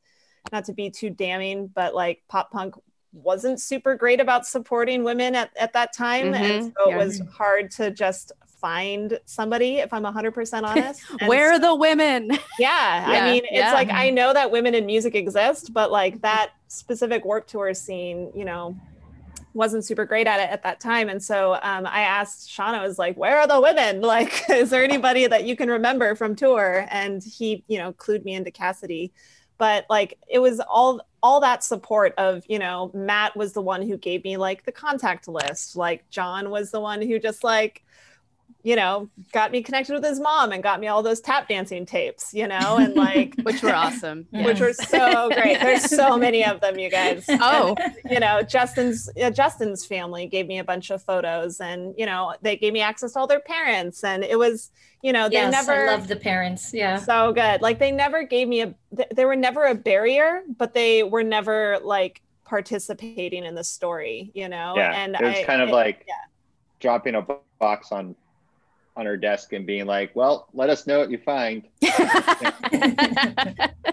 not 0.51 0.65
to 0.65 0.73
be 0.73 0.89
too 0.89 1.09
damning 1.09 1.67
but 1.67 1.95
like 1.95 2.23
pop 2.29 2.51
punk 2.51 2.75
wasn't 3.13 3.61
super 3.61 3.95
great 3.95 4.19
about 4.19 4.45
supporting 4.45 5.03
women 5.03 5.35
at, 5.35 5.51
at 5.59 5.73
that 5.73 5.93
time 5.93 6.33
and 6.33 6.63
Mhm, 6.63 6.71
so 6.77 6.89
yeah. 6.89 6.95
it 6.95 6.95
was 7.05 7.21
hard 7.31 7.69
to 7.71 7.91
just 7.91 8.31
find 8.61 9.19
somebody 9.25 9.77
if 9.77 9.93
i'm 9.93 10.03
100% 10.03 10.65
honest 10.65 11.01
And 11.19 11.29
Where 11.29 11.51
are 11.53 11.59
the 11.59 11.75
women? 11.75 12.31
yeah, 12.57 13.05
Yeah, 13.05 13.17
I 13.17 13.21
mean, 13.21 13.43
it's 13.45 13.71
yeah. 13.71 13.73
like 13.73 13.89
I 13.93 14.09
know 14.09 14.33
that 14.33 14.51
women 14.51 14.75
in 14.75 14.85
music 14.85 15.15
exist, 15.15 15.73
but 15.73 15.91
like 15.91 16.21
that 16.21 16.51
specific 16.67 17.25
Warped 17.25 17.49
Tour 17.49 17.73
scene, 17.73 18.31
you 18.35 18.45
know, 18.45 18.77
wasn't 19.53 19.85
super 19.85 20.05
great 20.05 20.27
at 20.27 20.39
it 20.39 20.49
at 20.49 20.63
that 20.63 20.79
time. 20.79 21.09
And 21.09 21.21
so 21.21 21.53
um, 21.61 21.85
I 21.85 22.01
asked 22.01 22.49
Shawn, 22.49 22.75
I 22.75 22.85
was 22.85 22.97
like, 22.97 23.15
"Where 23.17 23.39
are 23.39 23.47
the 23.47 23.61
women? 23.61 24.01
Like, 24.13 24.49
is 24.49 24.69
there 24.69 24.83
anybody 24.83 25.27
that 25.27 25.45
you 25.45 25.55
can 25.55 25.69
remember 25.69 26.15
from 26.15 26.35
tour?" 26.35 26.85
And 26.89 27.23
he, 27.23 27.63
you 27.67 27.77
know, 27.77 27.93
clued 27.93 28.23
me 28.25 28.33
into 28.33 28.51
Cassadee. 28.51 29.11
But 29.57 29.85
like, 29.89 30.19
it 30.29 30.39
was 30.39 30.59
all 30.59 31.01
all 31.21 31.39
that 31.41 31.63
support 31.63 32.13
of, 32.17 32.43
you 32.49 32.59
know, 32.59 32.91
Matt 32.93 33.35
was 33.35 33.53
the 33.53 33.61
one 33.61 33.81
who 33.81 33.97
gave 33.97 34.23
me 34.23 34.37
like 34.37 34.65
the 34.65 34.71
contact 34.71 35.27
list. 35.27 35.75
Like 35.75 36.09
John 36.09 36.49
was 36.49 36.71
the 36.71 36.81
one 36.81 37.01
who 37.01 37.17
just 37.17 37.43
like 37.43 37.83
you 38.65 38.77
know, 38.77 39.09
got 39.33 39.51
me 39.51 39.61
connected 39.61 39.93
with 39.93 40.03
his 40.05 40.21
mom 40.21 40.53
and 40.53 40.63
got 40.63 40.79
me 40.79 40.87
all 40.87 41.03
those 41.03 41.19
tap 41.19 41.49
dancing 41.49 41.85
tapes, 41.85 42.33
you 42.33 42.47
know, 42.47 42.77
and 42.77 42.93
like, 43.07 43.35
which 43.43 43.61
were 43.61 43.75
awesome. 43.75 44.25
Yeah. 44.31 44.45
which 44.45 44.61
were 44.61 44.71
so 44.71 45.29
great. 45.33 45.59
There's 45.59 45.83
so 45.83 46.15
many 46.17 46.45
of 46.45 46.61
them, 46.61 46.79
you 46.79 46.89
guys. 46.89 47.25
Oh, 47.29 47.75
You 48.09 48.19
know, 48.21 48.41
Justin's 48.41 49.09
uh, 49.21 49.29
Justin's 49.31 49.85
family 49.85 50.27
gave 50.27 50.47
me 50.47 50.59
a 50.59 50.63
bunch 50.63 50.91
of 50.91 51.03
photos, 51.03 51.59
and 51.59 51.93
you 51.97 52.05
know, 52.05 52.33
they 52.41 52.55
gave 52.55 52.71
me 52.71 52.79
access 52.81 53.13
to 53.13 53.19
all 53.19 53.27
their 53.27 53.41
parents, 53.41 54.01
and 54.03 54.23
it 54.23 54.39
was, 54.39 54.71
you 55.01 55.11
know, 55.11 55.27
they 55.27 55.35
yes, 55.35 55.51
never 55.51 55.89
I 55.89 55.91
love 55.95 56.07
the 56.07 56.15
parents. 56.15 56.73
Yeah. 56.73 56.97
so 56.97 57.33
good. 57.33 57.61
Like 57.61 57.79
they 57.79 57.91
never 57.91 58.23
gave 58.23 58.47
me 58.47 58.61
a. 58.61 58.73
th- 58.95 59.09
They 59.13 59.25
were 59.25 59.35
never 59.35 59.65
a 59.65 59.75
barrier, 59.75 60.43
but 60.57 60.73
they 60.73 61.03
were 61.03 61.23
never 61.23 61.79
like 61.83 62.21
participating 62.45 63.43
in 63.45 63.55
the 63.55 63.63
story, 63.63 64.31
you 64.33 64.47
know. 64.47 64.73
yeah, 64.77 64.93
and 65.03 65.15
it 65.15 65.21
was 65.21 65.35
I- 65.35 65.43
kind 65.43 65.61
of 65.61 65.67
it- 65.69 65.73
like 65.73 66.05
yeah. 66.07 66.13
dropping 66.79 67.15
a 67.15 67.25
box 67.59 67.91
on 67.91 68.15
on 68.95 69.05
her 69.05 69.17
desk 69.17 69.53
and 69.53 69.65
being 69.65 69.85
like, 69.85 70.15
"Well, 70.15 70.47
let 70.53 70.69
us 70.69 70.85
know 70.87 70.99
what 70.99 71.09
you 71.11 71.17
find." 71.17 71.63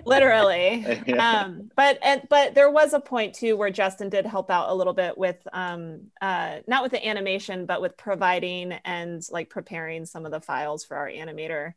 literally. 0.04 0.86
Yeah. 1.06 1.40
um 1.42 1.70
but 1.76 1.98
and, 2.02 2.22
but 2.28 2.54
there 2.54 2.70
was 2.70 2.92
a 2.92 3.00
point 3.00 3.34
too 3.34 3.56
where 3.56 3.70
justin 3.70 4.10
did 4.10 4.26
help 4.26 4.50
out 4.50 4.68
a 4.70 4.74
little 4.74 4.92
bit 4.92 5.16
with 5.16 5.36
um 5.52 6.02
uh 6.20 6.58
not 6.68 6.82
with 6.82 6.92
the 6.92 7.04
animation 7.06 7.66
but 7.66 7.80
with 7.80 7.96
providing 7.96 8.72
and 8.84 9.22
like 9.30 9.48
preparing 9.50 10.04
some 10.06 10.26
of 10.26 10.30
the 10.32 10.40
files 10.40 10.84
for 10.84 10.96
our 10.96 11.08
animator 11.08 11.72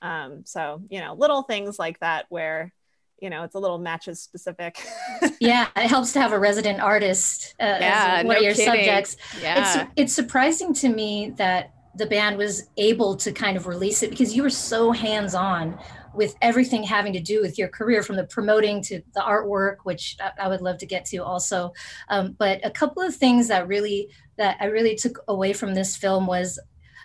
um 0.00 0.42
so 0.44 0.82
you 0.88 1.00
know 1.00 1.14
little 1.14 1.42
things 1.42 1.78
like 1.78 1.98
that 2.00 2.26
where 2.28 2.72
you 3.20 3.30
know 3.30 3.42
it's 3.44 3.54
a 3.54 3.58
little 3.58 3.78
matches 3.78 4.20
specific 4.20 4.84
yeah, 5.40 5.68
it 5.76 5.88
helps 5.88 6.12
to 6.14 6.20
have 6.20 6.32
a 6.32 6.38
resident 6.38 6.80
artist 6.80 7.54
uh, 7.60 7.76
Yeah, 7.80 8.14
as 8.18 8.24
one 8.24 8.34
no 8.34 8.38
of 8.38 8.42
your 8.42 8.54
kidding. 8.54 8.66
subjects. 8.74 9.16
yeah. 9.40 9.82
It's 9.84 9.90
it's 9.96 10.12
surprising 10.12 10.72
to 10.74 10.88
me 10.88 11.30
that 11.36 11.72
the 11.96 12.06
band 12.06 12.38
was 12.38 12.68
able 12.76 13.16
to 13.16 13.32
kind 13.32 13.56
of 13.56 13.66
release 13.66 14.02
it 14.02 14.10
because 14.10 14.34
you 14.34 14.42
were 14.42 14.50
so 14.50 14.92
hands 14.92 15.34
on 15.34 15.78
with 16.14 16.36
everything 16.42 16.82
having 16.82 17.12
to 17.12 17.20
do 17.20 17.40
with 17.40 17.58
your 17.58 17.68
career, 17.68 18.02
from 18.02 18.16
the 18.16 18.24
promoting 18.24 18.82
to 18.82 19.02
the 19.14 19.20
artwork, 19.20 19.76
which 19.84 20.16
I, 20.38 20.48
would 20.48 20.60
love 20.60 20.78
to 20.78 20.86
get 20.86 21.04
to 21.06 21.18
also. 21.18 21.72
Um, 22.08 22.36
but 22.38 22.60
a 22.64 22.70
couple 22.70 23.02
of 23.02 23.14
things 23.14 23.48
that 23.48 23.68
really 23.68 24.08
that 24.36 24.56
I 24.60 24.66
really 24.66 24.94
took 24.94 25.22
away 25.28 25.52
from 25.52 25.74
this 25.74 25.96
film 25.96 26.26
was. 26.26 26.58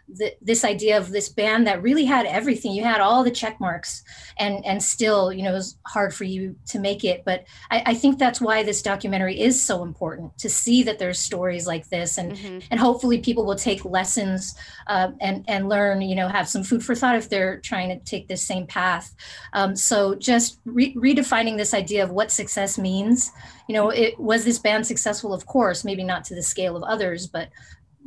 The, 0.10 0.34
this 0.42 0.64
idea 0.64 0.98
of 0.98 1.12
this 1.12 1.28
band 1.28 1.68
that 1.68 1.82
really 1.84 2.06
had 2.06 2.26
everything. 2.26 2.72
You 2.72 2.86
had 2.86 3.02
all 3.02 3.26
the 3.26 3.32
check 3.32 3.60
marks 3.60 4.04
and 4.40 4.66
and 4.66 4.82
still 4.82 5.34
you 5.34 5.44
know 5.44 5.50
it 5.50 5.54
was 5.54 5.78
hard 5.86 6.14
for 6.14 6.24
you 6.24 6.56
to 6.68 6.80
make 6.80 7.04
it. 7.04 7.24
But 7.26 7.44
I, 7.70 7.84
I 7.88 7.94
think 7.94 8.18
that's 8.18 8.40
why 8.40 8.64
this 8.64 8.82
documentary 8.82 9.38
is 9.38 9.62
so 9.62 9.84
important 9.84 10.38
to 10.38 10.50
see 10.50 10.82
that 10.84 10.98
there's 10.98 11.20
stories 11.20 11.68
like 11.68 11.90
this 11.90 12.18
and 12.18 12.32
Mhm. 12.38 12.64
and 12.72 12.80
hopefully 12.80 13.20
people 13.20 13.46
will 13.46 13.58
take 13.58 13.84
lessons 13.84 14.56
uh, 14.88 15.12
and 15.20 15.44
and 15.50 15.68
learn 15.68 16.02
you 16.02 16.16
know 16.16 16.30
have 16.30 16.48
some 16.48 16.64
food 16.64 16.86
for 16.86 16.96
thought 16.96 17.16
if 17.18 17.28
they're 17.30 17.60
trying 17.60 17.90
to 17.90 18.00
take 18.06 18.30
this 18.30 18.42
same 18.42 18.66
path. 18.66 19.14
Um, 19.52 19.76
so 19.76 20.16
just 20.16 20.60
re- 20.64 20.96
redefining 20.96 21.58
this 21.58 21.74
idea 21.74 22.02
of 22.04 22.12
what 22.12 22.32
success 22.32 22.78
means 22.78 23.32
you 23.68 23.74
know 23.74 23.90
it 23.90 24.18
was 24.18 24.46
this 24.46 24.60
band 24.60 24.88
successful? 24.88 25.34
Of 25.34 25.46
course 25.46 25.84
maybe 25.84 26.06
not 26.06 26.24
to 26.26 26.36
the 26.36 26.44
scale 26.44 26.78
of 26.78 26.84
others 26.84 27.28
but 27.28 27.50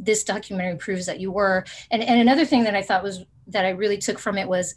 this 0.00 0.24
documentary 0.24 0.76
proves 0.76 1.06
that 1.06 1.20
you 1.20 1.30
were. 1.30 1.64
And 1.90 2.02
and 2.02 2.20
another 2.20 2.44
thing 2.44 2.64
that 2.64 2.74
i 2.74 2.82
thought 2.82 3.02
was 3.02 3.24
that 3.46 3.64
i 3.64 3.70
really 3.70 3.98
took 3.98 4.18
from 4.18 4.38
it 4.38 4.48
was 4.48 4.74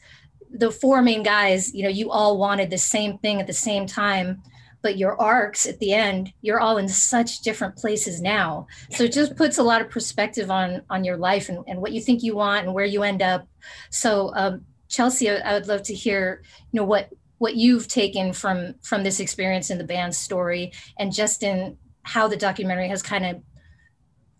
the 0.52 0.72
four 0.72 1.02
main 1.02 1.24
guys 1.24 1.74
you 1.74 1.84
know 1.84 1.90
you 1.90 2.12
all 2.12 2.38
wanted 2.38 2.70
the 2.70 2.78
same 2.78 3.18
thing 3.18 3.40
at 3.40 3.48
the 3.48 3.54
same 3.54 3.88
time 3.88 4.42
but 4.82 4.98
your 4.98 5.20
arcs 5.20 5.66
at 5.66 5.80
the 5.80 5.94
end 5.94 6.34
you're 6.42 6.60
all 6.60 6.78
in 6.78 6.88
such 6.88 7.40
different 7.40 7.76
places 7.76 8.22
now. 8.22 8.68
So 8.92 9.06
it 9.06 9.14
just 9.14 9.36
puts 9.38 9.58
a 9.58 9.64
lot 9.64 9.82
of 9.82 9.90
perspective 9.90 10.52
on 10.52 10.82
on 10.90 11.04
your 11.04 11.18
life 11.18 11.50
and, 11.50 11.64
and 11.68 11.80
what 11.82 11.94
you 11.94 12.02
think 12.02 12.22
you 12.22 12.36
want 12.36 12.66
and 12.66 12.76
where 12.76 12.86
you 12.86 13.04
end 13.04 13.22
up. 13.22 13.48
So 13.90 14.32
um, 14.36 14.66
chelsea 14.90 15.30
I, 15.30 15.38
I 15.38 15.54
would 15.54 15.68
love 15.68 15.84
to 15.84 15.94
hear 15.94 16.44
you 16.72 16.80
know 16.80 16.86
what 16.86 17.10
what 17.40 17.56
you've 17.56 17.88
taken 17.88 18.34
from 18.34 18.76
from 18.84 19.04
this 19.04 19.20
experience 19.20 19.70
in 19.70 19.78
the 19.78 19.84
band's 19.84 20.18
story 20.18 20.72
and 21.00 21.12
just 21.12 21.44
in 21.44 21.78
how 22.04 22.28
the 22.28 22.38
documentary 22.38 22.90
has 22.90 23.02
kind 23.02 23.26
of 23.26 23.42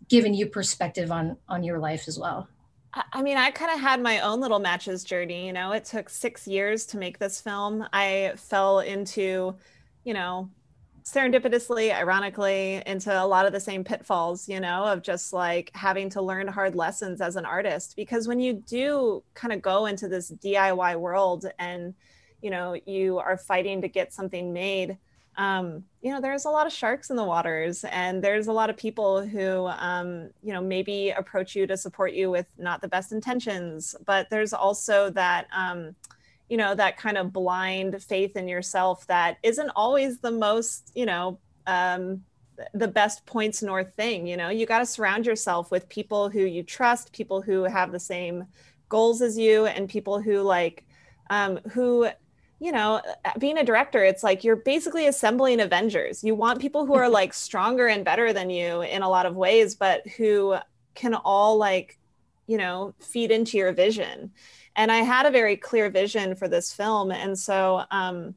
given 0.08 0.34
you 0.34 0.46
perspective 0.46 1.10
on 1.10 1.36
on 1.48 1.62
your 1.64 1.78
life 1.78 2.08
as 2.08 2.18
well 2.18 2.48
I- 3.12 3.22
mean, 3.22 3.36
I 3.36 3.50
kind 3.50 3.72
of 3.72 3.80
had 3.80 4.00
my 4.00 4.20
own 4.20 4.40
little 4.40 4.60
matches 4.60 5.02
journey. 5.02 5.46
You 5.46 5.52
know, 5.52 5.72
it 5.72 5.84
took 5.84 6.08
six 6.08 6.46
years 6.46 6.86
to 6.86 6.96
make 6.96 7.18
this 7.18 7.40
film. 7.40 7.84
I 7.92 8.34
fell 8.36 8.80
into, 8.80 9.56
you 10.04 10.14
know, 10.14 10.50
serendipitously, 11.04 11.92
ironically, 11.92 12.82
into 12.86 13.12
a 13.12 13.26
lot 13.26 13.46
of 13.46 13.52
the 13.52 13.60
same 13.60 13.84
pitfalls, 13.84 14.48
you 14.48 14.60
know, 14.60 14.84
of 14.84 15.02
just 15.02 15.32
like 15.32 15.70
having 15.74 16.08
to 16.10 16.22
learn 16.22 16.46
hard 16.48 16.74
lessons 16.74 17.20
as 17.20 17.36
an 17.36 17.44
artist. 17.44 17.94
Because 17.96 18.26
when 18.26 18.40
you 18.40 18.54
do 18.54 19.22
kind 19.34 19.52
of 19.52 19.60
go 19.60 19.86
into 19.86 20.08
this 20.08 20.30
DIY 20.30 20.96
world 20.96 21.46
and, 21.58 21.94
you 22.40 22.50
know, 22.50 22.74
you 22.86 23.18
are 23.18 23.36
fighting 23.36 23.82
to 23.82 23.88
get 23.88 24.12
something 24.14 24.52
made, 24.52 24.96
um, 25.36 25.84
you 26.00 26.12
know, 26.12 26.20
there's 26.20 26.44
a 26.44 26.50
lot 26.50 26.66
of 26.66 26.72
sharks 26.72 27.10
in 27.10 27.16
the 27.16 27.24
waters, 27.24 27.84
and 27.84 28.22
there's 28.22 28.46
a 28.46 28.52
lot 28.52 28.70
of 28.70 28.76
people 28.76 29.26
who, 29.26 29.66
um, 29.66 30.30
you 30.42 30.52
know, 30.52 30.60
maybe 30.60 31.10
approach 31.10 31.56
you 31.56 31.66
to 31.66 31.76
support 31.76 32.12
you 32.12 32.30
with 32.30 32.46
not 32.58 32.80
the 32.80 32.88
best 32.88 33.12
intentions. 33.12 33.94
But 34.06 34.30
there's 34.30 34.52
also 34.52 35.10
that, 35.10 35.46
um, 35.52 35.94
you 36.48 36.56
know, 36.56 36.74
that 36.74 36.96
kind 36.96 37.16
of 37.16 37.32
blind 37.32 38.02
faith 38.02 38.36
in 38.36 38.46
yourself 38.48 39.06
that 39.06 39.38
isn't 39.42 39.70
always 39.74 40.18
the 40.18 40.30
most, 40.30 40.92
you 40.94 41.06
know, 41.06 41.38
um, 41.66 42.22
the 42.72 42.88
best 42.88 43.26
points 43.26 43.62
north 43.62 43.92
thing. 43.96 44.26
You 44.26 44.36
know, 44.36 44.50
you 44.50 44.66
got 44.66 44.78
to 44.78 44.86
surround 44.86 45.26
yourself 45.26 45.70
with 45.70 45.88
people 45.88 46.28
who 46.28 46.40
you 46.40 46.62
trust, 46.62 47.12
people 47.12 47.42
who 47.42 47.64
have 47.64 47.90
the 47.90 47.98
same 47.98 48.44
goals 48.88 49.22
as 49.22 49.36
you, 49.36 49.66
and 49.66 49.88
people 49.88 50.20
who 50.20 50.42
like, 50.42 50.84
um, 51.30 51.56
who 51.72 52.08
you 52.60 52.72
know, 52.72 53.00
uh, 53.24 53.30
being 53.38 53.58
a 53.58 53.64
director, 53.64 54.02
it's 54.04 54.22
like 54.22 54.44
you're 54.44 54.56
basically 54.56 55.06
assembling 55.06 55.60
Avengers. 55.60 56.22
You 56.24 56.34
want 56.34 56.60
people 56.60 56.86
who 56.86 56.94
are 56.94 57.08
like 57.20 57.34
stronger 57.34 57.86
and 57.86 58.04
better 58.04 58.32
than 58.32 58.50
you 58.50 58.82
in 58.82 59.02
a 59.02 59.08
lot 59.08 59.26
of 59.26 59.36
ways, 59.36 59.74
but 59.74 60.06
who 60.06 60.56
can 60.94 61.14
all 61.14 61.56
like, 61.56 61.98
you 62.46 62.58
know, 62.58 62.94
feed 63.00 63.30
into 63.30 63.56
your 63.56 63.72
vision. 63.72 64.32
And 64.76 64.90
I 64.90 64.98
had 64.98 65.26
a 65.26 65.30
very 65.30 65.56
clear 65.56 65.88
vision 65.90 66.34
for 66.34 66.48
this 66.48 66.72
film. 66.72 67.10
And 67.10 67.38
so, 67.38 67.84
um, 67.90 68.34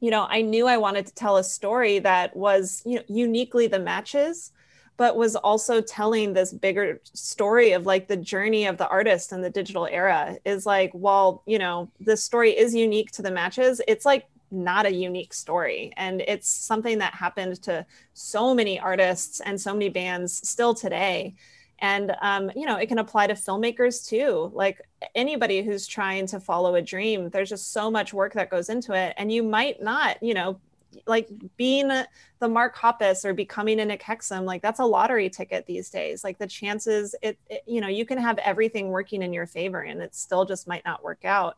you 0.00 0.10
know, 0.10 0.26
I 0.28 0.42
knew 0.42 0.66
I 0.66 0.76
wanted 0.76 1.06
to 1.06 1.14
tell 1.14 1.36
a 1.36 1.44
story 1.44 1.98
that 2.00 2.36
was 2.36 2.82
you 2.84 2.96
know, 2.96 3.04
uniquely 3.08 3.66
the 3.66 3.78
matches, 3.78 4.52
but 4.96 5.16
was 5.16 5.34
also 5.34 5.80
telling 5.80 6.32
this 6.32 6.52
bigger 6.52 7.00
story 7.12 7.72
of 7.72 7.86
like 7.86 8.06
the 8.06 8.16
journey 8.16 8.66
of 8.66 8.76
the 8.76 8.88
artist 8.88 9.32
in 9.32 9.42
the 9.42 9.50
digital 9.50 9.86
era 9.86 10.36
is 10.44 10.66
like, 10.66 10.92
while, 10.92 11.42
you 11.46 11.58
know, 11.58 11.90
this 11.98 12.22
story 12.22 12.50
is 12.50 12.74
unique 12.74 13.10
to 13.12 13.22
the 13.22 13.30
matches, 13.30 13.80
it's 13.88 14.04
like 14.04 14.26
not 14.50 14.86
a 14.86 14.94
unique 14.94 15.34
story. 15.34 15.92
And 15.96 16.20
it's 16.20 16.48
something 16.48 16.98
that 16.98 17.14
happened 17.14 17.60
to 17.62 17.84
so 18.12 18.54
many 18.54 18.78
artists 18.78 19.40
and 19.40 19.60
so 19.60 19.72
many 19.72 19.88
bands 19.88 20.48
still 20.48 20.74
today. 20.74 21.34
And, 21.80 22.14
um, 22.22 22.52
you 22.54 22.64
know, 22.64 22.76
it 22.76 22.86
can 22.86 23.00
apply 23.00 23.26
to 23.26 23.34
filmmakers 23.34 24.06
too. 24.06 24.52
Like 24.54 24.80
anybody 25.16 25.62
who's 25.62 25.88
trying 25.88 26.26
to 26.28 26.38
follow 26.38 26.76
a 26.76 26.82
dream, 26.82 27.30
there's 27.30 27.50
just 27.50 27.72
so 27.72 27.90
much 27.90 28.14
work 28.14 28.32
that 28.34 28.48
goes 28.48 28.68
into 28.68 28.92
it. 28.92 29.14
And 29.16 29.32
you 29.32 29.42
might 29.42 29.82
not, 29.82 30.22
you 30.22 30.34
know, 30.34 30.60
like 31.06 31.28
being 31.56 31.88
the 31.88 32.48
Mark 32.48 32.76
Hoppus 32.76 33.24
or 33.24 33.34
becoming 33.34 33.80
a 33.80 33.84
Nick 33.84 34.02
Hexum, 34.02 34.44
like 34.44 34.62
that's 34.62 34.80
a 34.80 34.84
lottery 34.84 35.30
ticket 35.30 35.66
these 35.66 35.90
days. 35.90 36.24
Like 36.24 36.38
the 36.38 36.46
chances, 36.46 37.14
it, 37.22 37.38
it, 37.48 37.62
you 37.66 37.80
know, 37.80 37.88
you 37.88 38.04
can 38.04 38.18
have 38.18 38.38
everything 38.38 38.88
working 38.88 39.22
in 39.22 39.32
your 39.32 39.46
favor 39.46 39.80
and 39.80 40.00
it 40.00 40.14
still 40.14 40.44
just 40.44 40.66
might 40.68 40.84
not 40.84 41.02
work 41.02 41.24
out 41.24 41.56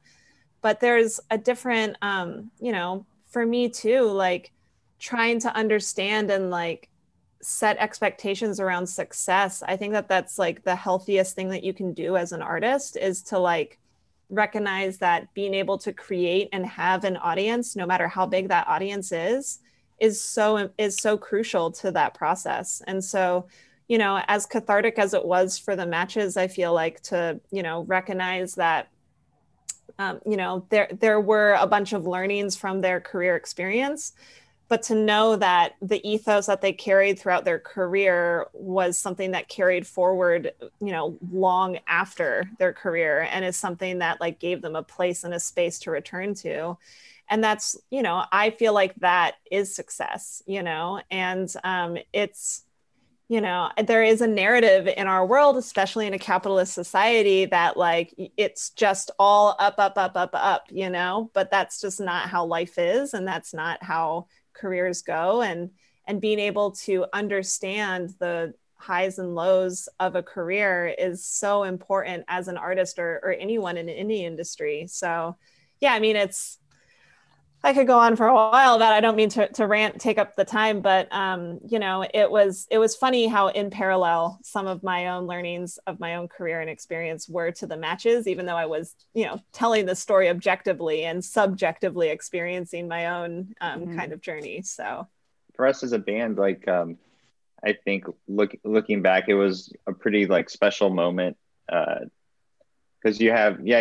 but 0.66 0.80
there's 0.80 1.20
a 1.30 1.38
different 1.38 1.96
um 2.02 2.50
you 2.58 2.72
know 2.72 3.06
for 3.26 3.46
me 3.46 3.68
too 3.68 4.02
like 4.02 4.50
trying 4.98 5.38
to 5.38 5.54
understand 5.54 6.28
and 6.28 6.50
like 6.50 6.88
set 7.40 7.76
expectations 7.78 8.58
around 8.58 8.86
success 8.86 9.62
i 9.66 9.76
think 9.76 9.92
that 9.92 10.08
that's 10.08 10.38
like 10.38 10.64
the 10.64 10.74
healthiest 10.74 11.36
thing 11.36 11.50
that 11.50 11.62
you 11.62 11.72
can 11.72 11.92
do 11.92 12.16
as 12.16 12.32
an 12.32 12.42
artist 12.42 12.96
is 12.96 13.22
to 13.22 13.38
like 13.38 13.78
recognize 14.28 14.98
that 14.98 15.32
being 15.34 15.54
able 15.54 15.78
to 15.78 15.92
create 15.92 16.48
and 16.52 16.66
have 16.66 17.04
an 17.04 17.16
audience 17.16 17.76
no 17.76 17.86
matter 17.86 18.08
how 18.08 18.26
big 18.26 18.48
that 18.48 18.66
audience 18.66 19.12
is 19.12 19.60
is 19.98 20.20
so 20.20 20.68
is 20.78 20.96
so 20.96 21.16
crucial 21.16 21.70
to 21.70 21.90
that 21.90 22.12
process. 22.14 22.82
And 22.86 23.02
so 23.02 23.46
you 23.88 23.98
know 23.98 24.20
as 24.26 24.46
cathartic 24.46 24.98
as 24.98 25.14
it 25.14 25.24
was 25.24 25.58
for 25.58 25.76
the 25.76 25.86
matches 25.86 26.36
i 26.36 26.48
feel 26.48 26.72
like 26.72 27.00
to 27.00 27.40
you 27.50 27.62
know 27.62 27.84
recognize 27.84 28.54
that 28.54 28.88
um, 29.98 30.20
you 30.26 30.36
know 30.36 30.66
there 30.70 30.88
there 31.00 31.20
were 31.20 31.56
a 31.60 31.66
bunch 31.66 31.92
of 31.92 32.06
learnings 32.06 32.56
from 32.56 32.80
their 32.80 33.00
career 33.00 33.36
experience 33.36 34.12
but 34.68 34.82
to 34.82 34.94
know 34.94 35.36
that 35.36 35.74
the 35.80 36.06
ethos 36.08 36.46
that 36.46 36.60
they 36.60 36.72
carried 36.72 37.18
throughout 37.18 37.44
their 37.44 37.58
career 37.58 38.46
was 38.52 38.98
something 38.98 39.30
that 39.30 39.48
carried 39.48 39.86
forward 39.86 40.52
you 40.80 40.92
know 40.92 41.18
long 41.30 41.78
after 41.86 42.48
their 42.58 42.72
career 42.72 43.28
and 43.30 43.44
is 43.44 43.56
something 43.56 43.98
that 43.98 44.20
like 44.20 44.38
gave 44.38 44.62
them 44.62 44.76
a 44.76 44.82
place 44.82 45.24
and 45.24 45.34
a 45.34 45.40
space 45.40 45.78
to 45.80 45.90
return 45.90 46.34
to. 46.34 46.76
And 47.28 47.42
that's 47.42 47.76
you 47.90 48.02
know 48.02 48.24
i 48.30 48.50
feel 48.50 48.72
like 48.72 48.94
that 48.96 49.36
is 49.50 49.74
success 49.74 50.42
you 50.46 50.62
know? 50.62 51.00
And 51.10 51.52
um, 51.64 51.98
it's 52.12 52.62
you 53.28 53.40
know 53.40 53.70
there 53.86 54.04
is 54.04 54.20
a 54.20 54.26
narrative 54.26 54.86
in 54.86 55.08
our 55.08 55.26
world 55.26 55.56
especially 55.56 56.06
in 56.06 56.14
a 56.14 56.18
capitalist 56.18 56.72
society 56.72 57.44
that 57.46 57.76
like 57.76 58.14
it's 58.36 58.70
just 58.70 59.10
all 59.18 59.56
up 59.58 59.74
up 59.78 59.96
up 59.96 60.16
up 60.16 60.30
up 60.34 60.66
you 60.70 60.90
know? 60.90 61.30
But 61.34 61.50
that's 61.50 61.80
just 61.80 62.00
not 62.00 62.28
how 62.28 62.44
life 62.46 62.78
is 62.78 63.14
and 63.14 63.26
that's 63.26 63.52
not 63.54 63.82
how 63.82 64.26
careers 64.56 65.02
go 65.02 65.42
and 65.42 65.70
and 66.08 66.20
being 66.20 66.38
able 66.38 66.70
to 66.70 67.04
understand 67.12 68.14
the 68.20 68.54
highs 68.76 69.18
and 69.18 69.34
lows 69.34 69.88
of 69.98 70.14
a 70.14 70.22
career 70.22 70.94
is 70.98 71.26
so 71.26 71.64
important 71.64 72.24
as 72.28 72.46
an 72.46 72.56
artist 72.56 72.98
or, 72.98 73.20
or 73.24 73.32
anyone 73.32 73.76
in 73.76 73.88
any 73.88 74.24
industry. 74.24 74.86
So 74.86 75.36
yeah 75.80 75.92
i 75.92 76.00
mean 76.00 76.16
it's 76.16 76.58
I 77.66 77.72
could 77.72 77.88
go 77.88 77.98
on 77.98 78.14
for 78.14 78.28
a 78.28 78.32
while 78.32 78.78
that 78.78 78.92
I 78.92 79.00
don't 79.00 79.16
mean 79.16 79.28
to, 79.30 79.48
to 79.48 79.66
rant, 79.66 80.00
take 80.00 80.18
up 80.18 80.36
the 80.36 80.44
time, 80.44 80.82
but 80.82 81.12
um, 81.12 81.58
you 81.66 81.80
know, 81.80 82.06
it 82.14 82.30
was 82.30 82.68
it 82.70 82.78
was 82.78 82.94
funny 82.94 83.26
how 83.26 83.48
in 83.48 83.70
parallel 83.70 84.38
some 84.44 84.68
of 84.68 84.84
my 84.84 85.08
own 85.08 85.26
learnings 85.26 85.76
of 85.88 85.98
my 85.98 86.14
own 86.14 86.28
career 86.28 86.60
and 86.60 86.70
experience 86.70 87.28
were 87.28 87.50
to 87.50 87.66
the 87.66 87.76
matches, 87.76 88.28
even 88.28 88.46
though 88.46 88.54
I 88.54 88.66
was, 88.66 88.94
you 89.14 89.24
know, 89.24 89.40
telling 89.52 89.84
the 89.84 89.96
story 89.96 90.28
objectively 90.28 91.02
and 91.06 91.24
subjectively 91.24 92.08
experiencing 92.08 92.86
my 92.86 93.06
own 93.06 93.52
um, 93.60 93.80
mm-hmm. 93.80 93.98
kind 93.98 94.12
of 94.12 94.20
journey. 94.20 94.62
So 94.62 95.08
for 95.56 95.66
us 95.66 95.82
as 95.82 95.90
a 95.90 95.98
band, 95.98 96.38
like 96.38 96.68
um, 96.68 96.96
I 97.64 97.72
think 97.72 98.04
look 98.28 98.54
looking 98.62 99.02
back, 99.02 99.24
it 99.26 99.34
was 99.34 99.72
a 99.88 99.92
pretty 99.92 100.26
like 100.26 100.50
special 100.50 100.88
moment 100.88 101.36
because 101.66 103.20
uh, 103.20 103.24
you 103.24 103.32
have 103.32 103.66
yeah 103.66 103.80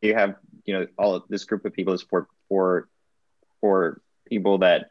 you 0.00 0.14
have 0.14 0.36
you 0.64 0.72
know 0.72 0.86
all 0.96 1.22
this 1.28 1.44
group 1.44 1.66
of 1.66 1.74
people 1.74 1.92
to 1.92 1.98
support 1.98 2.28
for 2.48 2.88
for 3.62 4.02
people 4.28 4.58
that 4.58 4.90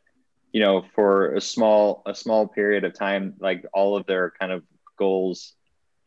you 0.52 0.62
know 0.62 0.84
for 0.96 1.36
a 1.36 1.42
small 1.42 2.02
a 2.08 2.16
small 2.16 2.48
period 2.48 2.84
of 2.84 2.96
time 2.96 3.36
like 3.40 3.66
all 3.74 3.96
of 3.96 4.08
their 4.08 4.34
kind 4.40 4.52
of 4.52 4.64
goals 4.98 5.54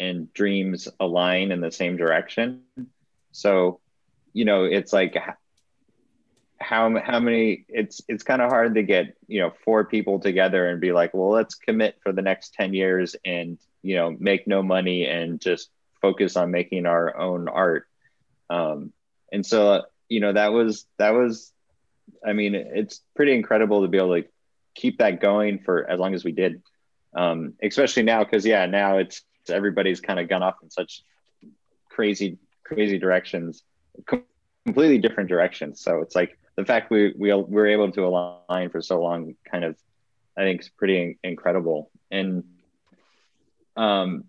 and 0.00 0.33
dreams 0.33 0.88
align 1.00 1.53
in 1.53 1.61
the 1.61 1.70
same 1.70 1.96
direction. 1.96 2.62
So 3.33 3.81
you 4.33 4.44
know 4.44 4.64
it's 4.64 4.92
like 4.92 5.16
how 6.59 6.98
how 6.98 7.20
many 7.20 7.64
it's 7.68 8.00
it's 8.09 8.22
kind 8.22 8.42
of 8.42 8.50
hard 8.50 8.74
to 8.74 8.83
get 8.83 9.16
you 9.29 9.40
know 9.40 9.53
four 9.64 9.85
people 9.85 10.18
together 10.18 10.68
and 10.68 10.81
be 10.81 10.92
like 10.92 11.14
well 11.14 11.31
let's 11.31 11.55
commit 11.55 11.96
for 12.03 12.12
the 12.12 12.22
next 12.22 12.55
10 12.55 12.74
years 12.74 13.16
and 13.24 13.59
you 13.83 13.96
know 13.96 14.16
make 14.18 14.46
no 14.46 14.62
money 14.62 15.07
and 15.07 15.40
just 15.40 15.70
focus 16.00 16.37
on 16.37 16.50
making 16.50 16.87
our 16.87 17.16
own 17.16 17.48
art. 17.48 17.87
Um 18.50 18.92
and 19.33 19.44
so 19.44 19.85
you 20.09 20.20
know 20.20 20.33
that 20.33 20.53
was 20.53 20.87
that 20.98 21.11
was 21.11 21.53
I 22.24 22.32
mean, 22.32 22.54
it's 22.54 23.00
pretty 23.14 23.34
incredible 23.34 23.82
to 23.82 23.88
be 23.88 23.98
able 23.98 24.20
to 24.20 24.28
keep 24.74 24.98
that 24.98 25.20
going 25.20 25.60
for 25.60 25.88
as 25.88 25.98
long 25.98 26.14
as 26.14 26.24
we 26.24 26.32
did. 26.32 26.62
Um, 27.14 27.54
especially 27.62 28.02
now, 28.02 28.24
because 28.24 28.44
yeah, 28.44 28.66
now 28.66 28.98
it's 28.98 29.22
everybody's 29.48 30.00
kind 30.00 30.18
of 30.18 30.28
gone 30.28 30.42
off 30.42 30.56
in 30.62 30.70
such 30.70 31.02
crazy, 31.88 32.38
crazy 32.64 32.98
directions, 32.98 33.62
completely 34.64 34.98
different 34.98 35.28
directions. 35.28 35.80
So 35.80 36.00
it's 36.00 36.16
like 36.16 36.38
the 36.56 36.64
fact 36.64 36.90
we 36.90 37.14
we 37.16 37.32
we're 37.32 37.68
able 37.68 37.92
to 37.92 38.04
align 38.04 38.70
for 38.70 38.82
so 38.82 39.00
long, 39.00 39.34
kind 39.50 39.64
of, 39.64 39.76
I 40.36 40.42
think, 40.42 40.62
is 40.62 40.68
pretty 40.68 41.18
incredible. 41.22 41.90
And 42.10 42.44
um, 43.76 44.24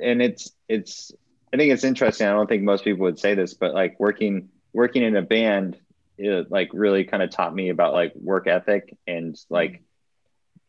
and 0.00 0.22
it's 0.22 0.52
it's 0.68 1.12
I 1.52 1.56
think 1.56 1.72
it's 1.72 1.84
interesting. 1.84 2.26
I 2.26 2.32
don't 2.32 2.48
think 2.48 2.62
most 2.62 2.84
people 2.84 3.04
would 3.04 3.18
say 3.18 3.34
this, 3.34 3.54
but 3.54 3.74
like 3.74 3.98
working 3.98 4.48
working 4.72 5.02
in 5.02 5.16
a 5.16 5.22
band 5.22 5.78
it 6.18 6.50
like 6.50 6.70
really 6.72 7.04
kind 7.04 7.22
of 7.22 7.30
taught 7.30 7.54
me 7.54 7.68
about 7.68 7.92
like 7.92 8.12
work 8.14 8.46
ethic 8.46 8.96
and 9.06 9.38
like 9.50 9.82